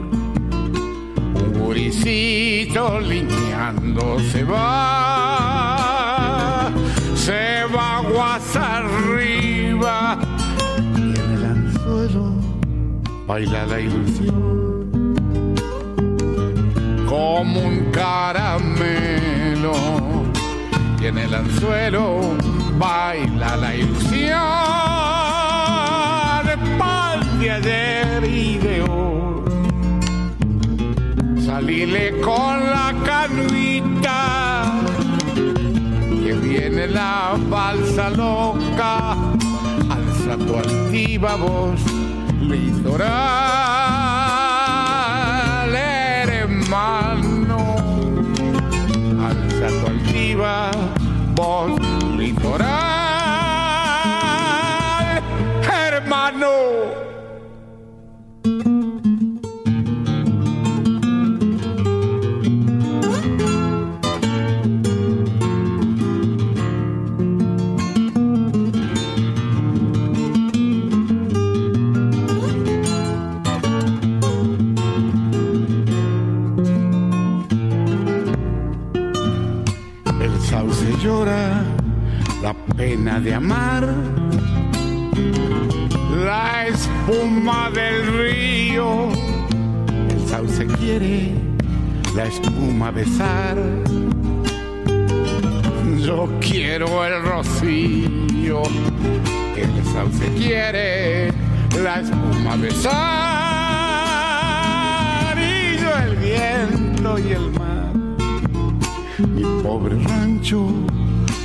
[1.77, 5.71] guricito lineando se va,
[7.15, 10.17] se va aguas arriba
[10.95, 12.33] y en el anzuelo
[13.27, 15.13] baila la ilusión
[17.07, 19.75] como un caramelo
[20.99, 22.21] y en el anzuelo
[22.79, 24.41] baila la ilusión.
[26.43, 29.06] De pan de ayer de hoy
[31.57, 34.73] salile con la canuita,
[36.23, 39.15] que viene la balsa loca,
[39.89, 41.81] alza tu altiva voz,
[42.41, 43.07] litoral,
[46.29, 47.59] hermano,
[49.27, 50.69] alza tu altiva
[51.34, 51.71] voz,
[52.17, 52.86] litoral,
[82.88, 83.84] pena de amar.
[86.26, 89.09] La espuma del río,
[90.09, 91.34] el sauce quiere
[92.15, 93.57] la espuma besar.
[96.05, 98.64] Yo quiero el rocío,
[99.64, 101.34] el sauce quiere
[101.84, 102.95] la espuma besar.
[105.38, 107.91] Y yo el viento y el mar,
[109.35, 110.59] mi pobre rancho,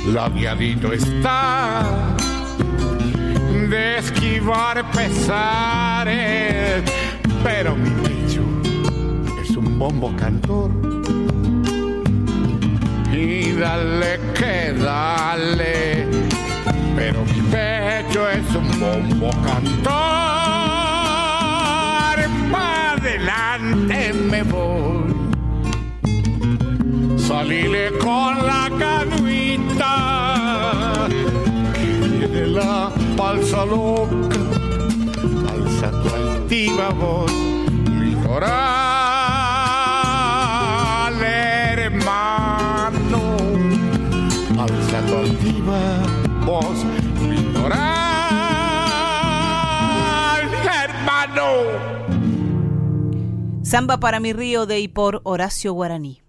[0.07, 1.83] labiadito está
[3.69, 6.83] de esquivar pesares,
[7.43, 8.43] pero mi pecho
[9.41, 10.71] es un bombo cantor.
[13.11, 16.07] Y dale que dale,
[16.95, 19.91] pero mi pecho es un bombo cantor.
[22.51, 25.13] Pa' adelante me voy.
[27.17, 29.22] Salile con la canuita
[31.73, 34.39] que viene la balsa loca,
[35.51, 37.31] alza tu altiva voz,
[37.99, 38.53] litoral
[41.21, 43.21] hermano,
[44.59, 45.81] alza tu altiva
[46.45, 46.77] voz,
[47.29, 47.83] litoral
[50.81, 51.47] hermano.
[53.63, 56.22] Samba para mi río de y por Horacio Guaraní.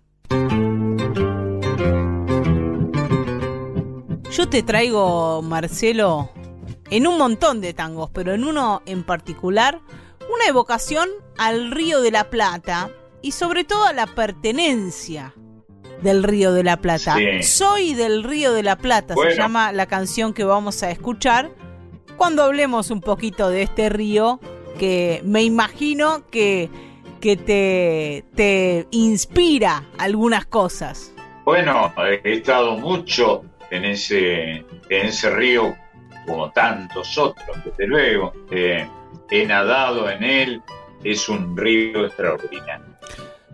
[4.34, 6.28] Yo te traigo, Marcelo,
[6.90, 9.80] en un montón de tangos, pero en uno en particular,
[10.22, 11.08] una evocación
[11.38, 12.90] al Río de la Plata
[13.22, 15.34] y sobre todo a la pertenencia
[16.02, 17.14] del Río de la Plata.
[17.14, 17.44] Sí.
[17.44, 21.52] Soy del Río de la Plata, se llama la canción que vamos a escuchar
[22.16, 24.40] cuando hablemos un poquito de este río
[24.80, 26.70] que me imagino que,
[27.20, 31.14] que te, te inspira algunas cosas.
[31.44, 31.94] Bueno,
[32.24, 35.76] he estado mucho en ese, en ese río,
[36.26, 38.32] como tantos otros, desde luego.
[38.50, 38.86] Eh,
[39.30, 40.62] he nadado en él,
[41.02, 42.94] es un río extraordinario.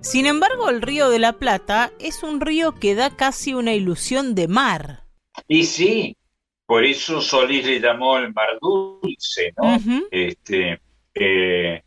[0.00, 4.34] Sin embargo, el río de la Plata es un río que da casi una ilusión
[4.34, 5.04] de mar.
[5.46, 6.16] Y sí,
[6.66, 9.76] por eso Solís le llamó el mar dulce, ¿no?
[10.10, 10.80] Este,
[11.14, 11.82] eh,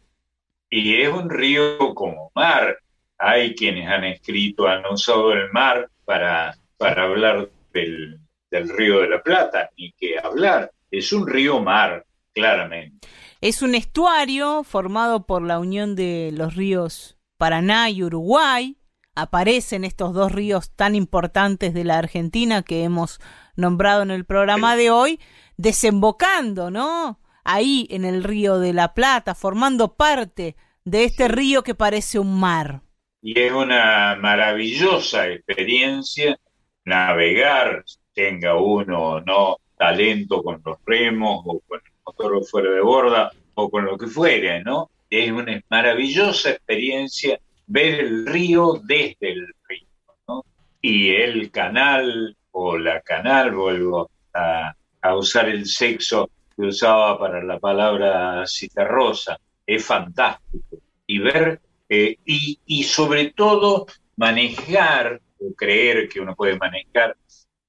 [0.70, 2.78] y es un río como mar.
[3.18, 8.20] Hay quienes han escrito, han usado el mar para, para hablar del,
[8.50, 10.72] del río de la Plata, ni que hablar.
[10.92, 13.08] Es un río mar, claramente.
[13.42, 18.78] Es un estuario formado por la unión de los ríos Paraná y Uruguay.
[19.16, 23.20] Aparecen estos dos ríos tan importantes de la Argentina que hemos
[23.56, 25.20] nombrado en el programa de hoy,
[25.58, 27.20] desembocando, ¿no?
[27.44, 30.56] Ahí en el río de la Plata, formando parte
[30.86, 32.82] de este río que parece un mar.
[33.22, 36.40] Y es una maravillosa experiencia
[36.86, 37.84] navegar,
[38.14, 43.32] tenga uno o no talento con los remos o con el motor fuera de borda
[43.56, 44.90] o con lo que fuere, ¿no?
[45.10, 49.88] Es una maravillosa experiencia ver el río desde el río,
[50.28, 50.46] ¿no?
[50.82, 54.74] Y el canal o la canal, vuelvo a,
[55.16, 60.78] usar el sexo que usaba para la palabra citarrosa, es fantástico.
[61.06, 63.86] Y ver, eh, y, y sobre todo
[64.16, 65.20] manejar,
[65.56, 67.18] creer que uno puede manejar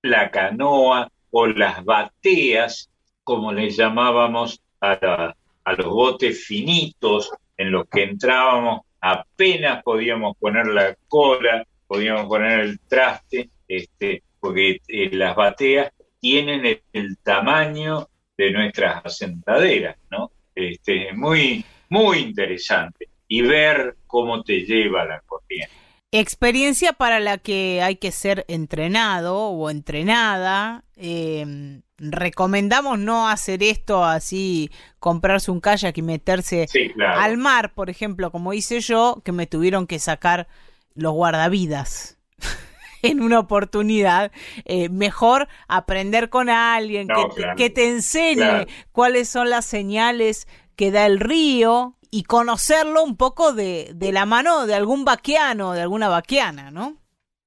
[0.02, 2.90] la canoa o las bateas,
[3.22, 5.34] como les llamábamos a,
[5.64, 12.60] a los botes finitos en los que entrábamos, apenas podíamos poner la cola, podíamos poner
[12.60, 20.30] el traste, este, porque eh, las bateas tienen el, el tamaño de nuestras asentaderas, ¿no?
[20.55, 23.09] Este, muy, muy interesante.
[23.28, 25.74] Y ver cómo te lleva la corriente.
[26.20, 30.85] Experiencia para la que hay que ser entrenado o entrenada.
[30.97, 34.70] Eh, recomendamos no hacer esto así,
[35.01, 37.20] comprarse un kayak y meterse Sí, claro.
[37.20, 40.47] al mar, por ejemplo, como hice yo, que me tuvieron que sacar
[40.95, 42.16] los guardavidas
[43.03, 44.31] en una oportunidad.
[44.65, 47.57] Eh, mejor aprender con alguien No, que, te- claro.
[47.57, 48.66] que te enseñe Claro.
[48.93, 50.47] cuáles son las señales
[50.77, 55.73] que da el río y conocerlo un poco de, de la mano de algún vaquiano,
[55.73, 57.03] de alguna vaquiana, ¿no?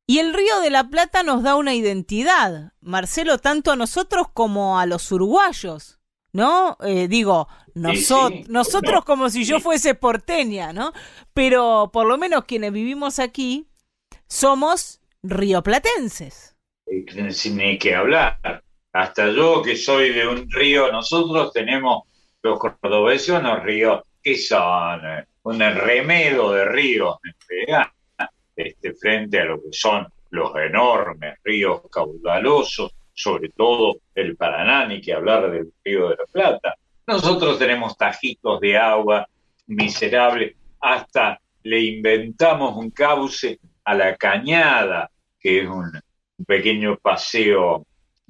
[0.06, 4.77] Y el Río de la Plata nos da una identidad, Marcelo, tanto a nosotros como
[4.77, 5.99] a los uruguayos,
[6.34, 6.76] ¿no?
[6.81, 10.91] Eh, digo, noso- sí, nosotros no, como si yo fuese porteña, ¿no?
[11.34, 13.69] Pero por lo menos quienes vivimos aquí
[14.27, 16.57] somos rioplatenses.
[16.88, 18.38] Eh, sin ni que hablar.
[18.91, 22.03] Hasta yo que soy de un río, nosotros tenemos
[22.44, 24.99] los cordobeses unos ríos que son
[25.43, 27.15] un remedo de ríos
[28.57, 34.99] este, frente a lo que son los enormes ríos caudalosos, sobre todo el Paraná, ni
[34.99, 36.75] que hablar del río de la Plata.
[37.07, 39.29] Nosotros tenemos tajitos de agua
[39.67, 45.09] miserables, hasta le inventamos un cauce a la cañada,
[45.39, 45.89] que es un,
[46.37, 47.87] un pequeño paseo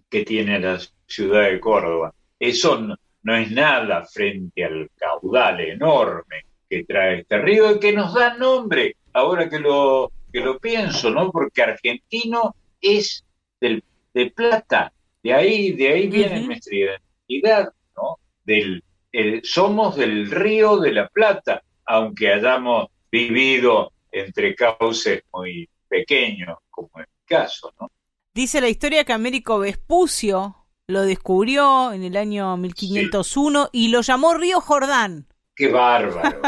[0.07, 2.13] que tiene la ciudad de Córdoba.
[2.39, 8.13] Eso no, es nada frente al caudal enorme que trae este río y que nos
[8.13, 11.31] da nombre, ahora que lo, que lo pienso, ¿no?
[11.31, 13.23] Porque argentino es
[13.61, 13.83] del,
[14.13, 14.91] de plata,
[15.23, 18.17] de ahí, de ahí viene nuestra identidad, ¿no?
[18.45, 26.57] Del, el- somos del río de la Plata, aunque hayamos vivido entre cauces muy pequeños,
[26.69, 27.89] como en mi caso, ¿no?
[28.33, 34.33] Dice la historia que Américo Vespucio lo descubrió en el año 1501 y lo llamó
[34.35, 35.27] Río Jordán.
[35.53, 36.39] ¡Qué bárbaro!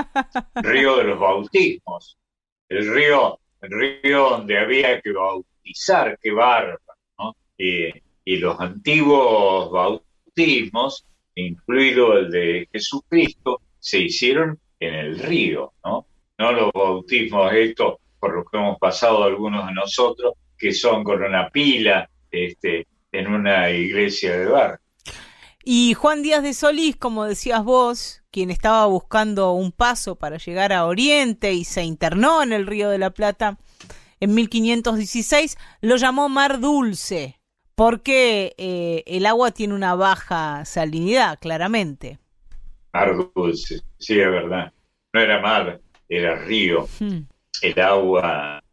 [0.55, 2.17] río de los bautismos.
[2.69, 3.69] El río, el
[4.01, 6.79] río donde había que bautizar, qué bárbaro,
[7.17, 7.35] ¿no?
[7.57, 7.89] Y,
[8.23, 11.05] y los antiguos bautismos,
[11.35, 16.05] incluido el de Jesucristo, se hicieron en el río, ¿no?
[16.37, 21.21] No los bautismos estos por los que hemos pasado algunos de nosotros, que son con
[21.21, 24.81] una pila este, en una iglesia de bar.
[25.63, 30.73] Y Juan Díaz de Solís, como decías vos, quien estaba buscando un paso para llegar
[30.73, 33.57] a Oriente y se internó en el Río de la Plata
[34.19, 37.39] en 1516, lo llamó Mar Dulce,
[37.75, 42.19] porque eh, el agua tiene una baja salinidad, claramente.
[42.91, 44.73] Mar dulce, sí, es verdad.
[45.13, 45.79] No era mar,
[46.09, 46.87] era río.
[46.99, 47.19] Hmm.
[47.61, 48.63] El agua,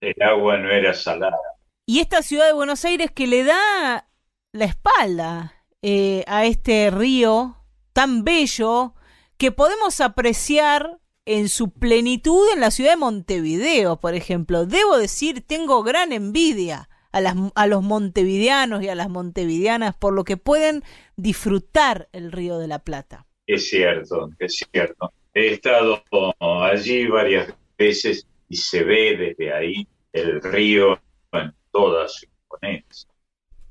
[0.00, 1.36] el agua no era salada.
[1.86, 4.08] Y esta ciudad de Buenos Aires que le da
[4.52, 5.52] la espalda
[5.82, 7.58] eh, a este río
[7.92, 8.94] tan bello
[9.36, 14.64] que podemos apreciar en su plenitud en la ciudad de Montevideo, por ejemplo.
[14.64, 20.14] Debo decir, tengo gran envidia a, las, a los montevideanos y a las montevideanas por
[20.14, 20.82] lo que pueden
[21.16, 23.26] disfrutar el río de la Plata.
[23.46, 25.12] Es cierto, es cierto.
[25.34, 26.02] He estado
[26.38, 30.98] allí varias veces y se ve desde ahí el río
[31.32, 33.10] en toda su imponencia.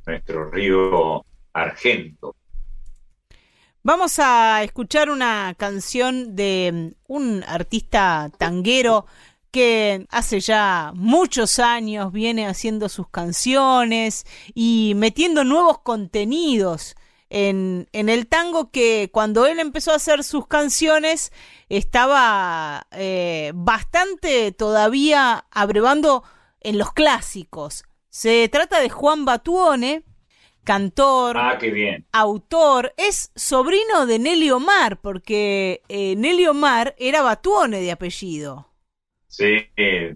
[0.06, 2.36] Nuestro río Argento.
[3.82, 9.06] Vamos a escuchar una canción de mm, un artista tanguero
[9.52, 16.96] que hace ya muchos años viene haciendo sus canciones y metiendo nuevos contenidos
[17.30, 21.32] en, en el tango que cuando él empezó a hacer sus canciones
[21.70, 26.24] estaba eh, bastante todavía abrevando
[26.62, 27.84] en los clásicos.
[28.16, 30.04] Se trata de Juan Batuone,
[30.64, 32.06] cantor, Ah, qué bien.
[32.12, 38.68] autor, es sobrino de Nelly Omar, porque eh, Nelly Omar era Batuone de apellido.
[39.28, 39.66] Sí,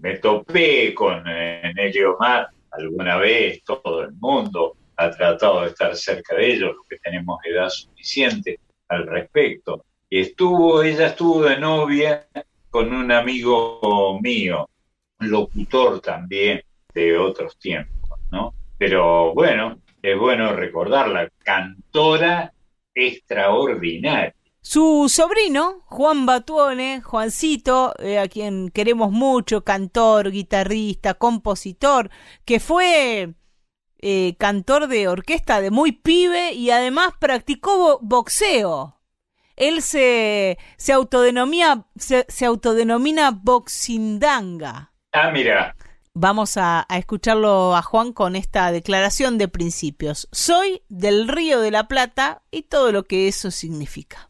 [0.00, 5.96] me topé con eh, Nelly Omar alguna vez, todo el mundo ha tratado de estar
[5.96, 9.84] cerca de ellos, los que tenemos edad suficiente al respecto.
[10.08, 12.28] Y estuvo, ella estuvo de novia
[12.70, 14.70] con un amigo mío,
[15.18, 16.62] un locutor también
[16.98, 18.54] de otros tiempos, ¿no?
[18.78, 22.52] Pero bueno, es bueno recordarla, cantora
[22.94, 24.34] extraordinaria.
[24.60, 32.10] Su sobrino, Juan Batuone, Juancito, eh, a quien queremos mucho, cantor, guitarrista, compositor,
[32.44, 33.34] que fue
[34.00, 39.00] eh, cantor de orquesta de muy pibe y además practicó bo- boxeo.
[39.56, 44.92] Él se, se, autodenomina, se, se autodenomina boxindanga.
[45.12, 45.74] Ah, mira,
[46.20, 50.26] Vamos a, escucharlo a Juan con esta declaración de principios.
[50.32, 54.28] Soy del Río de la Plata y todo lo que eso significa.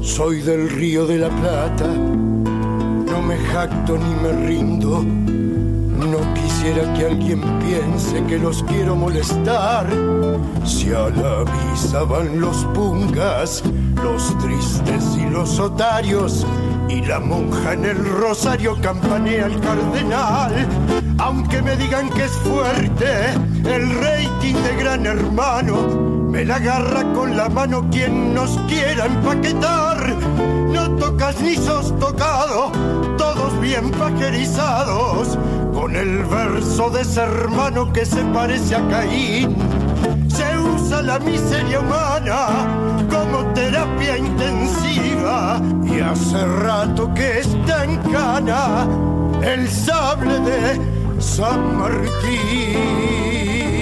[0.00, 5.02] Soy del río de la Plata, no me jacto ni me rindo.
[5.98, 6.20] No
[6.68, 9.86] quisiera que alguien piense que los quiero molestar.
[10.64, 13.62] Si a la visa van los pungas,
[14.02, 16.46] los tristes y los otarios,
[16.88, 20.68] y la monja en el rosario campanea al cardenal.
[21.18, 23.30] Aunque me digan que es fuerte
[23.64, 25.76] el rating de gran hermano,
[26.30, 30.14] me la agarra con la mano quien nos quiera empaquetar.
[30.70, 32.72] No tocas ni sos tocado,
[33.16, 35.38] todos bien pajerizados,
[35.78, 39.54] con el verso de ese hermano que se parece a Caín.
[40.26, 42.48] Se usa la miseria humana
[43.08, 48.88] como terapia intensiva y hace rato que está en cana
[49.40, 50.80] el sable de
[51.20, 53.77] San Martín.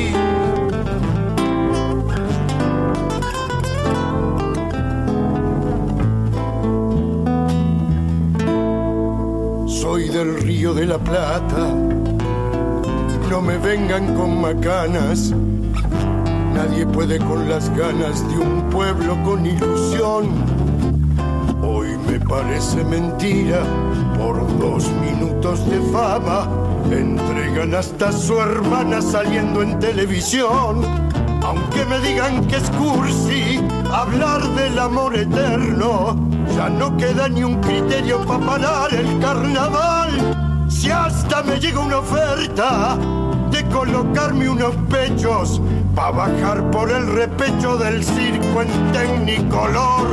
[9.88, 11.72] Soy del río de la Plata,
[13.30, 15.32] no me vengan con macanas.
[16.52, 20.26] Nadie puede con las ganas de un pueblo con ilusión.
[21.62, 23.60] Hoy me parece mentira,
[24.18, 26.48] por dos minutos de fama,
[26.90, 30.82] entregan hasta su hermana saliendo en televisión.
[31.44, 33.60] Aunque me digan que es cursi
[33.96, 36.16] hablar del amor eterno,
[36.54, 40.66] ya no queda ni un criterio para parar el carnaval.
[40.68, 42.98] Si hasta me llega una oferta
[43.50, 45.62] de colocarme unos pechos
[45.94, 50.06] para bajar por el repecho del circo en tecnicolor.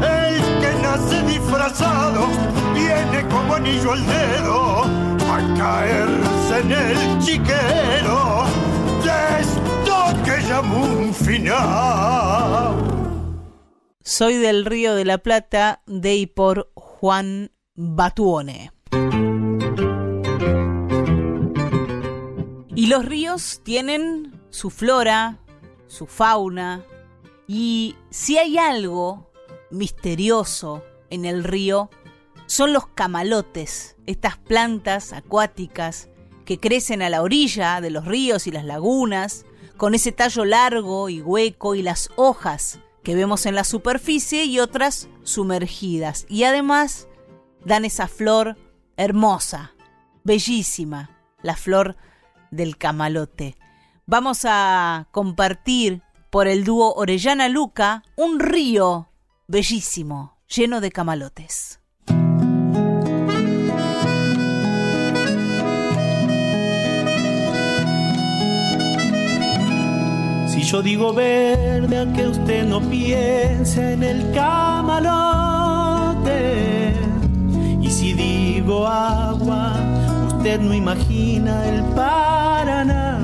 [0.00, 2.26] El que nace disfrazado
[2.72, 4.84] viene como anillo al dedo
[5.32, 8.42] a caerse en el chiquero
[10.24, 12.76] que llamó un final.
[14.02, 18.72] Soy del Río de la Plata, de y por Juan Batuone.
[22.74, 25.38] Y los ríos tienen su flora,
[25.86, 26.84] su fauna,
[27.46, 29.30] y si hay algo
[29.70, 31.90] misterioso en el río,
[32.46, 36.08] son los camalotes, estas plantas acuáticas
[36.44, 39.46] que crecen a la orilla de los ríos y las lagunas,
[39.76, 44.60] con ese tallo largo y hueco y las hojas que vemos en la superficie y
[44.60, 46.26] otras sumergidas.
[46.28, 47.08] Y además
[47.64, 48.56] dan esa flor
[48.96, 49.74] hermosa,
[50.24, 51.10] bellísima,
[51.42, 51.96] la flor
[52.50, 53.56] del camalote.
[54.06, 59.10] Vamos a compartir por el dúo Orellana Luca un río
[59.48, 61.81] bellísimo, lleno de camalotes.
[70.62, 74.94] Si yo digo verde, a que usted no piense en el camalote.
[77.80, 79.72] Y si digo agua,
[80.28, 83.18] usted no imagina el Paraná.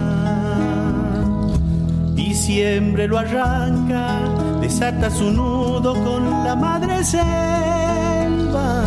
[2.16, 4.18] Diciembre lo arranca,
[4.60, 8.82] desata su nudo con la madre selva.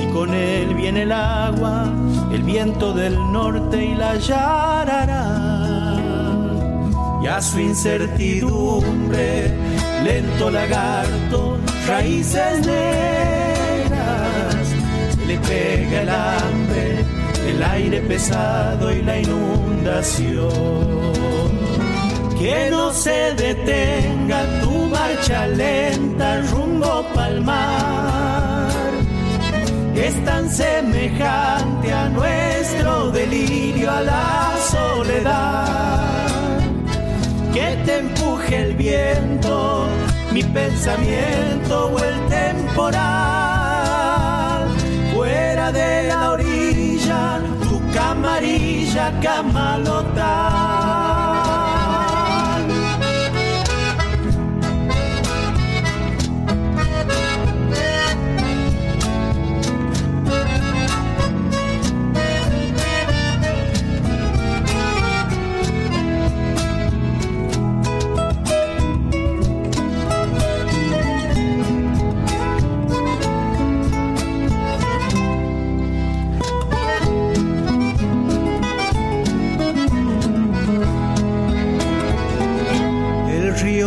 [0.00, 1.92] Y con él viene el agua,
[2.32, 5.67] el viento del norte y la yarará
[7.22, 9.52] y a su incertidumbre,
[10.04, 13.96] lento lagarto, raíces negras,
[15.26, 17.04] le pega el hambre,
[17.48, 20.48] el aire pesado y la inundación.
[22.38, 28.70] Que no se detenga tu marcha lenta rumbo palmar,
[29.96, 36.07] es tan semejante a nuestro delirio, a la soledad
[37.58, 39.88] que te empuje el viento,
[40.32, 42.98] mi pensamiento o el temporal.
[45.12, 50.77] Fuera de la orilla, tu camarilla camalota.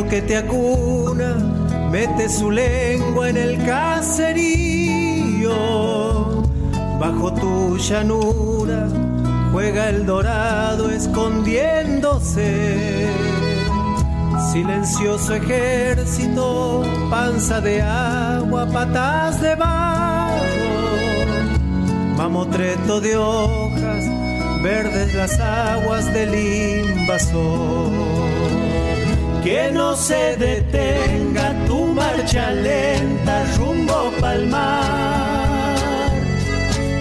[0.07, 1.35] Que te acuna,
[1.91, 5.51] mete su lengua en el caserío.
[6.99, 8.87] Bajo tu llanura
[9.51, 13.09] juega el dorado escondiéndose.
[14.51, 20.41] Silencioso ejército, panza de agua, patas de barro,
[22.17, 24.03] mamotreto de hojas,
[24.61, 28.40] verdes las aguas del invasor
[29.43, 36.11] que no se detenga tu marcha lenta rumbo palmar.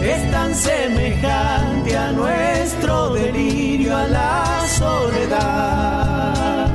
[0.03, 4.45] Es tan semejante a nuestro delirio, a la
[4.79, 6.69] soledad,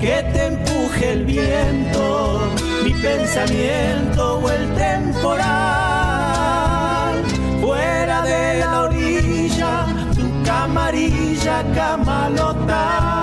[0.00, 2.50] que te empuje el viento,
[2.82, 5.52] mi pensamiento o el temporal.
[7.60, 9.86] Fuera de la orilla,
[10.16, 13.21] tu camarilla camalota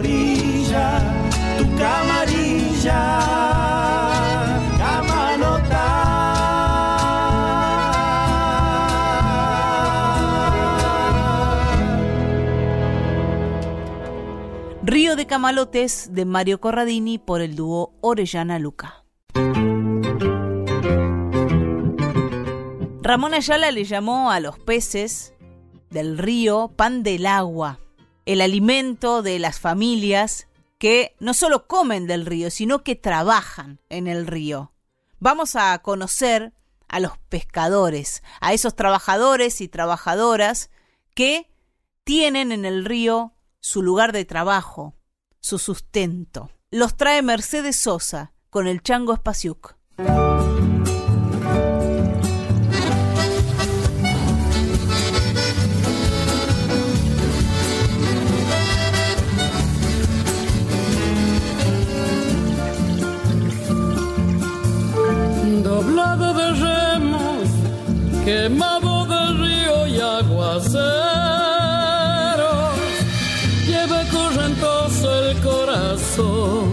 [0.00, 0.98] orilla,
[1.58, 3.30] tu camarilla.
[14.82, 19.04] Río de Camalotes de Mario Corradini por el dúo Orellana Luca.
[23.02, 25.32] Ramón Ayala le llamó a los peces
[25.90, 27.78] del río pan del agua
[28.32, 30.46] el alimento de las familias
[30.78, 34.72] que no solo comen del río, sino que trabajan en el río.
[35.18, 36.52] Vamos a conocer
[36.86, 40.70] a los pescadores, a esos trabajadores y trabajadoras
[41.12, 41.50] que
[42.04, 44.94] tienen en el río su lugar de trabajo,
[45.40, 46.52] su sustento.
[46.70, 49.74] Los trae Mercedes Sosa con el Chango Espaciuc.
[68.30, 70.76] Quemado del río y aguaceros,
[73.66, 76.68] lleva correntoso el corazón.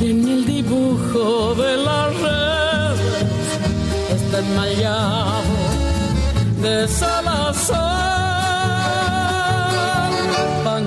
[0.00, 3.00] Y en el dibujo de las redes
[4.16, 5.54] está enmayado
[6.62, 7.80] de Salazar,
[10.62, 10.84] pan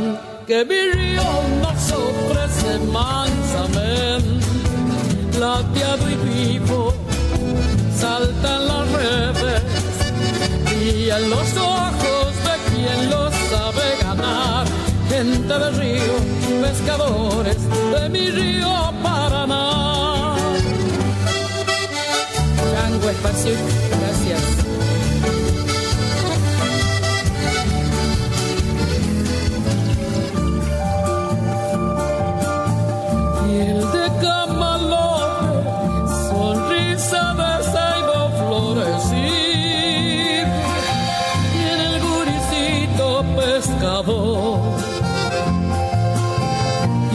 [0.48, 1.30] que mi río
[1.62, 4.48] nos ofrece mansamente
[5.38, 6.94] plateado y vivo,
[11.10, 14.68] en los ojos de quien lo sabe ganar.
[15.10, 16.14] Gente del río,
[16.62, 17.58] pescadores
[17.94, 18.68] de mi río
[19.02, 20.36] Paraná.
[22.74, 23.54] Chango Espacio,
[24.02, 24.66] gracias.
[43.99, 44.03] Y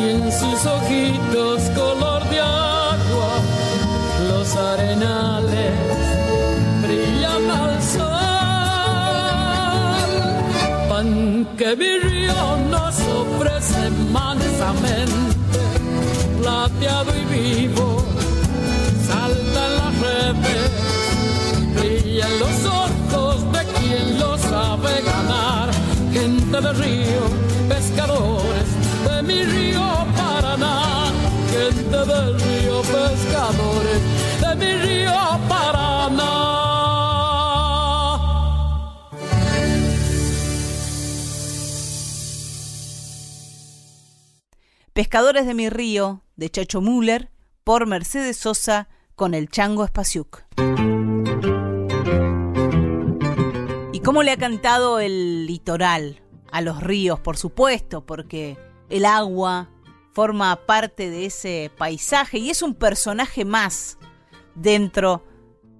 [0.02, 3.38] en sus ojitos color de agua,
[4.28, 5.74] los arenales
[6.82, 8.00] brillan al sol.
[10.88, 15.60] Pan que mi río nos ofrece mansamente
[16.40, 18.02] plateado y vivo,
[19.06, 20.70] saltan las redes,
[21.76, 24.21] brillan los ojos de quien
[26.52, 27.22] gente de río,
[27.68, 28.66] pescadores
[29.04, 29.80] de mi río
[30.16, 31.10] Paraná,
[31.50, 34.02] gente del río, pescadores
[34.40, 35.12] de mi río
[35.48, 36.48] Paraná.
[44.92, 47.30] Pescadores de mi río, de Chacho Müller,
[47.64, 50.44] por Mercedes Sosa, con el Chango Espaciuc.
[53.92, 56.22] ¿Y cómo le ha cantado el litoral?
[56.52, 58.56] A los ríos, por supuesto, porque
[58.88, 59.70] el agua
[60.12, 63.98] forma parte de ese paisaje y es un personaje más
[64.54, 65.24] dentro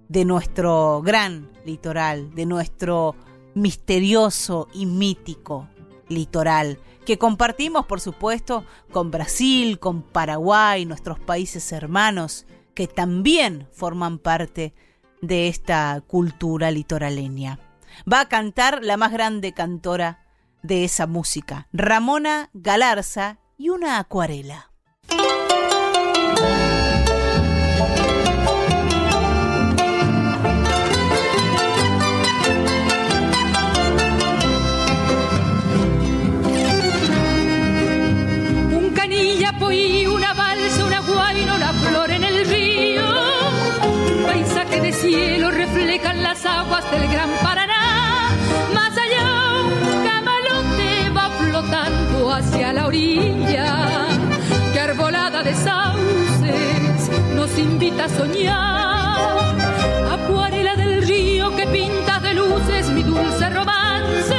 [0.09, 3.15] de nuestro gran litoral, de nuestro
[3.55, 5.69] misterioso y mítico
[6.09, 14.19] litoral, que compartimos, por supuesto, con Brasil, con Paraguay, nuestros países hermanos, que también forman
[14.19, 14.74] parte
[15.20, 17.59] de esta cultura litoraleña.
[18.11, 20.22] Va a cantar la más grande cantora
[20.63, 24.72] de esa música, Ramona Galarza, y una acuarela.
[57.91, 59.57] Soñar.
[60.13, 64.37] Acuarela del río que pinta de luces mi dulce romance.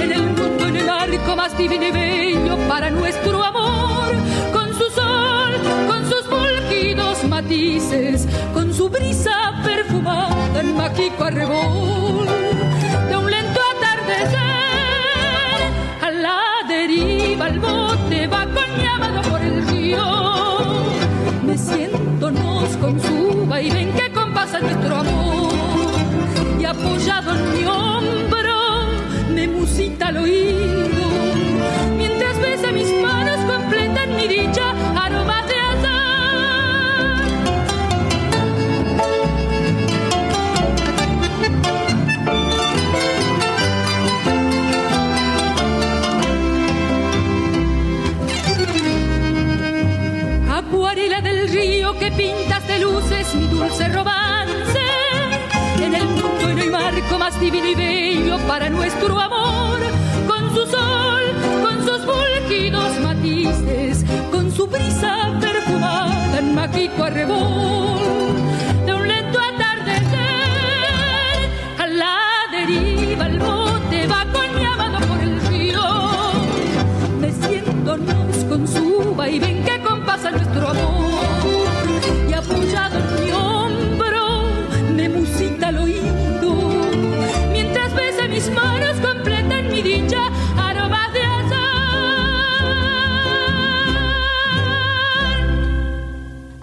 [0.00, 4.12] En el mundo, en el arco más divino y bello para nuestro amor.
[4.52, 5.52] Con su sol,
[5.88, 12.28] con sus fulgidos matices, con su brisa perfumada en mágico arrebol.
[13.08, 14.38] De un lento atardecer,
[16.02, 20.37] a la deriva el bote va coñamado por el río
[22.80, 25.52] con su vaivén que compasa nuestro amor.
[26.58, 28.56] Y apoyado en mi hombro,
[29.34, 31.08] me musita al oído,
[31.96, 35.58] mientras besa mis manos completan mi dicha aromas de
[50.50, 52.47] Acuarela del río que pinta
[53.68, 54.80] dulce romance.
[55.82, 59.78] En el mundo no hay marco más divino y bello para nuestro amor.
[60.26, 61.24] Con su sol,
[61.62, 68.36] con sus fulgidos matices, con su brisa perfumada en mágico arrebol.
[68.86, 70.08] De un lento atardecer,
[71.78, 72.16] a la
[72.50, 75.82] deriva el bote va coñamado por el río.
[77.20, 81.07] Meciéndonos con su vaivén que compasa nuestro amor.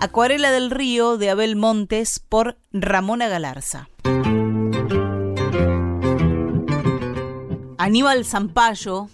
[0.06, 3.90] Acuarela del Río de Abel Montes por Ramona Galarza.
[7.80, 9.10] Aníbal Zampayo,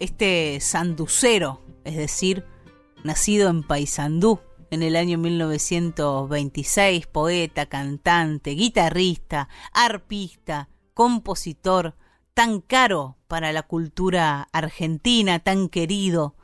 [0.00, 2.44] este sanducero, es decir,
[3.04, 4.40] nacido en Paysandú
[4.72, 11.94] en el año 1926, poeta, cantante, guitarrista, arpista, compositor,
[12.34, 16.34] tan caro para la cultura argentina, tan querido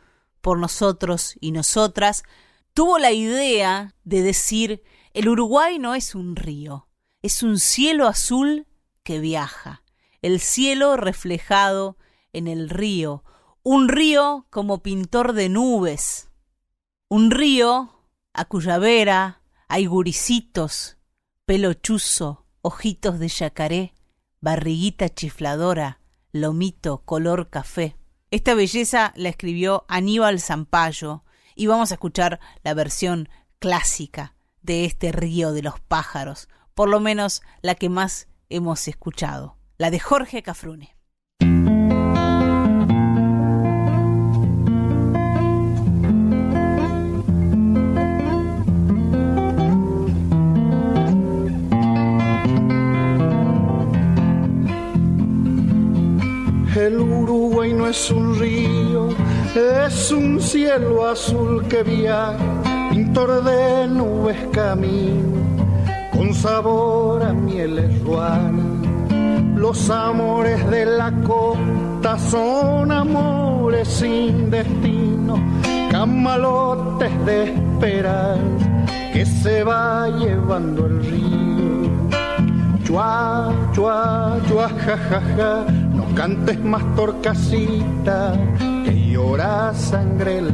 [0.40, 2.22] por nosotros y nosotras,
[2.74, 4.82] tuvo la idea de decir,
[5.12, 6.88] el Uruguay no es un río,
[7.22, 8.66] es un cielo azul
[9.02, 9.82] que viaja,
[10.22, 11.96] el cielo reflejado
[12.32, 13.24] en el río,
[13.62, 16.30] un río como pintor de nubes,
[17.08, 20.98] un río a cuya vera hay guricitos,
[21.44, 23.94] pelo chuzo, ojitos de yacaré,
[24.40, 26.00] barriguita chifladora,
[26.32, 27.96] lomito color café.
[28.30, 31.24] Esta belleza la escribió Aníbal Zampayo
[31.60, 33.28] y vamos a escuchar la versión
[33.58, 34.32] clásica
[34.62, 39.90] de este río de los pájaros, por lo menos la que más hemos escuchado, la
[39.90, 40.96] de Jorge Cafrune.
[56.74, 59.10] El Uruguay no es un río,
[59.54, 62.36] es un cielo azul que viaja,
[62.90, 65.38] pintor de nubes camino,
[66.12, 68.62] con sabor a mieles ruana.
[69.56, 75.34] Los amores de la costa son amores sin destino,
[75.90, 81.30] camalotes de esperanza que se va llevando el río.
[82.84, 85.64] Chua, chua, chua, ja, ja, ja,
[85.94, 88.34] no cantes más torcasita,
[89.10, 90.48] llora sangre el.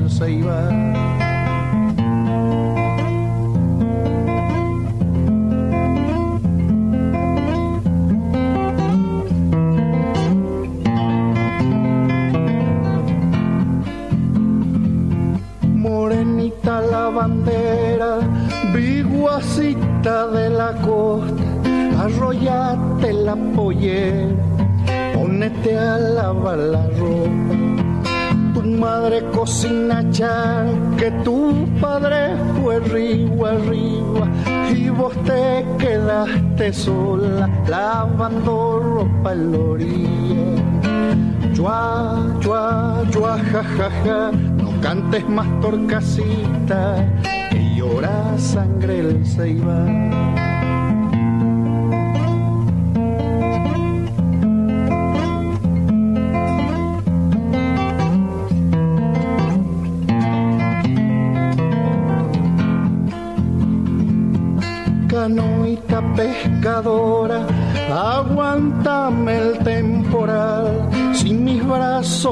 [15.74, 18.18] Morenita la bandera,
[18.72, 21.42] viguacita de la costa,
[22.04, 24.34] arrollate la pollera,
[25.14, 27.25] ponete a lavar la ropa.
[28.78, 30.66] Madre cocina char,
[30.98, 34.28] que tu padre fue río arriba
[34.70, 40.62] y vos te quedaste sola lavando ropa en la orilla.
[41.54, 46.96] Chua, chua, chua, ja, ja, ja, no cantes más torcasita,
[47.50, 50.35] que llora sangre el ceibal.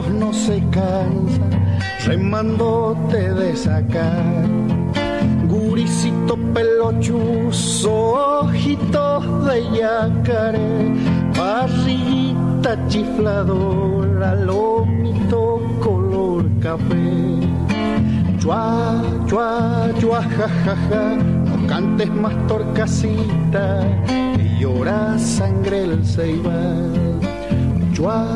[0.02, 1.50] No se cansan,
[2.04, 4.44] remándote de sacar.
[5.48, 10.92] Guricito pelochuzo, ojitos de yacaré,
[11.38, 17.38] barriguita chifladora, lomito color café.
[18.38, 27.20] Chua, chua, chua, ja, ja, ja, no cantes más torcasita, que llora sangre el ceibal.
[27.92, 28.26] Chua,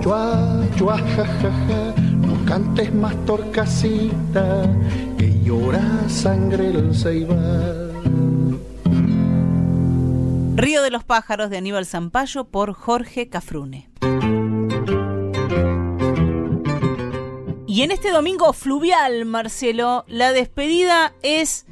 [0.00, 0.51] chua,
[0.82, 1.94] chua, ja, ja, ja,
[2.26, 4.68] no cantes más torcasita,
[5.16, 7.92] que llora sangre el ceibal.
[10.56, 13.90] Río de los pájaros de Aníbal Zampayo por Jorge Cafrune.
[17.68, 21.66] Y en este domingo fluvial, Marcelo, la despedida es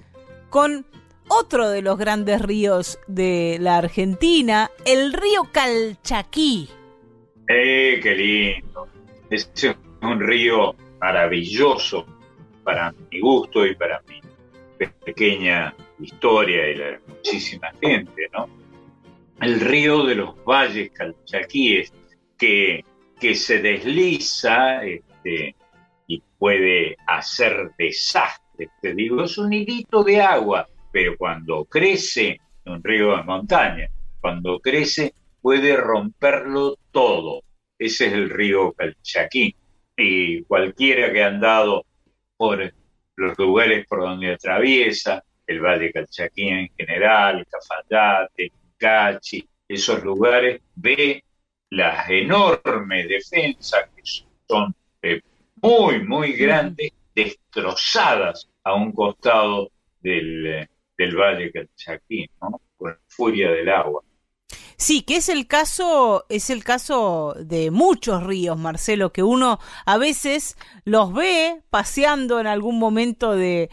[0.50, 0.86] con
[1.26, 6.68] otro de los grandes ríos de la Argentina, el río Calchaquí.
[7.48, 8.69] ¡Eh, qué lindo!
[9.30, 9.50] Es
[10.02, 12.04] un río maravilloso
[12.64, 14.20] para mi gusto y para mi
[15.04, 18.48] pequeña historia y la de muchísima gente, ¿no?
[19.40, 21.92] El río de los valles calchaquíes
[22.36, 22.84] que,
[23.18, 25.54] que se desliza este,
[26.06, 32.82] y puede hacer desastres, te digo, es un hilito de agua, pero cuando crece, un
[32.82, 33.88] río de montaña,
[34.20, 37.42] cuando crece puede romperlo todo.
[37.80, 39.56] Ese es el río Calchaquí.
[39.96, 41.86] Y cualquiera que ha andado
[42.36, 42.72] por
[43.16, 51.24] los lugares por donde atraviesa, el Valle Calchaquí en general, Cafayate, Cachi, esos lugares, ve
[51.70, 54.02] las enormes defensas que
[54.46, 55.22] son eh,
[55.62, 59.70] muy, muy grandes, destrozadas a un costado
[60.00, 62.60] del, eh, del Valle Calchaquí, ¿no?
[62.76, 64.02] con furia del agua.
[64.80, 69.98] Sí, que es el caso, es el caso de muchos ríos, Marcelo, que uno a
[69.98, 73.68] veces los ve paseando en algún momento de,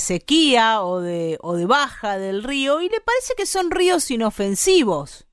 [0.00, 5.28] sequía o de, o de baja del río y le parece que son ríos inofensivos.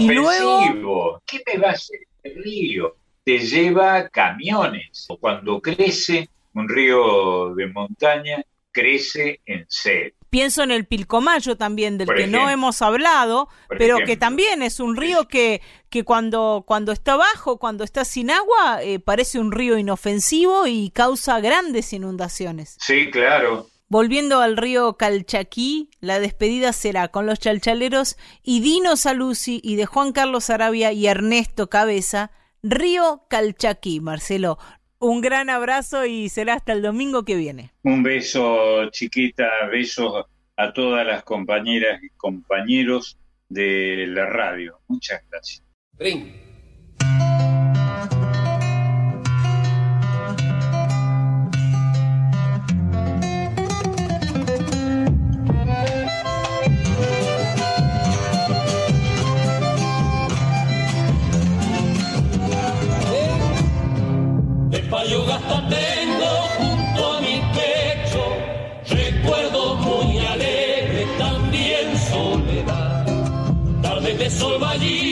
[0.00, 1.20] Luego...
[1.26, 2.96] ¿Qué me va a hacer el río?
[3.22, 5.08] Te lleva camiones.
[5.20, 10.14] Cuando crece un río de montaña, crece en sed.
[10.30, 14.96] Pienso en el Pilcomayo también, del que no hemos hablado, pero que también es un
[14.96, 19.78] río que, que cuando, cuando está bajo, cuando está sin agua, eh, parece un río
[19.78, 22.76] inofensivo y causa grandes inundaciones.
[22.80, 23.66] Sí, claro.
[23.88, 29.86] Volviendo al río Calchaquí, la despedida será con los chalchaleros y Dino Saluzzi y de
[29.86, 32.32] Juan Carlos Arabia y Ernesto Cabeza,
[32.64, 34.58] Río Calchaquí, Marcelo.
[34.98, 37.72] Un gran abrazo y será hasta el domingo que viene.
[37.82, 40.24] Un beso, chiquita, besos
[40.56, 43.18] a todas las compañeras y compañeros
[43.48, 44.80] de la radio.
[44.88, 45.62] Muchas gracias.
[65.06, 68.24] Payo gasta tengo junto a mi pecho,
[68.88, 73.06] recuerdo muy alegre, también soledad.
[73.82, 75.05] Tardes de sol vallito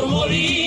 [0.00, 0.59] por morir.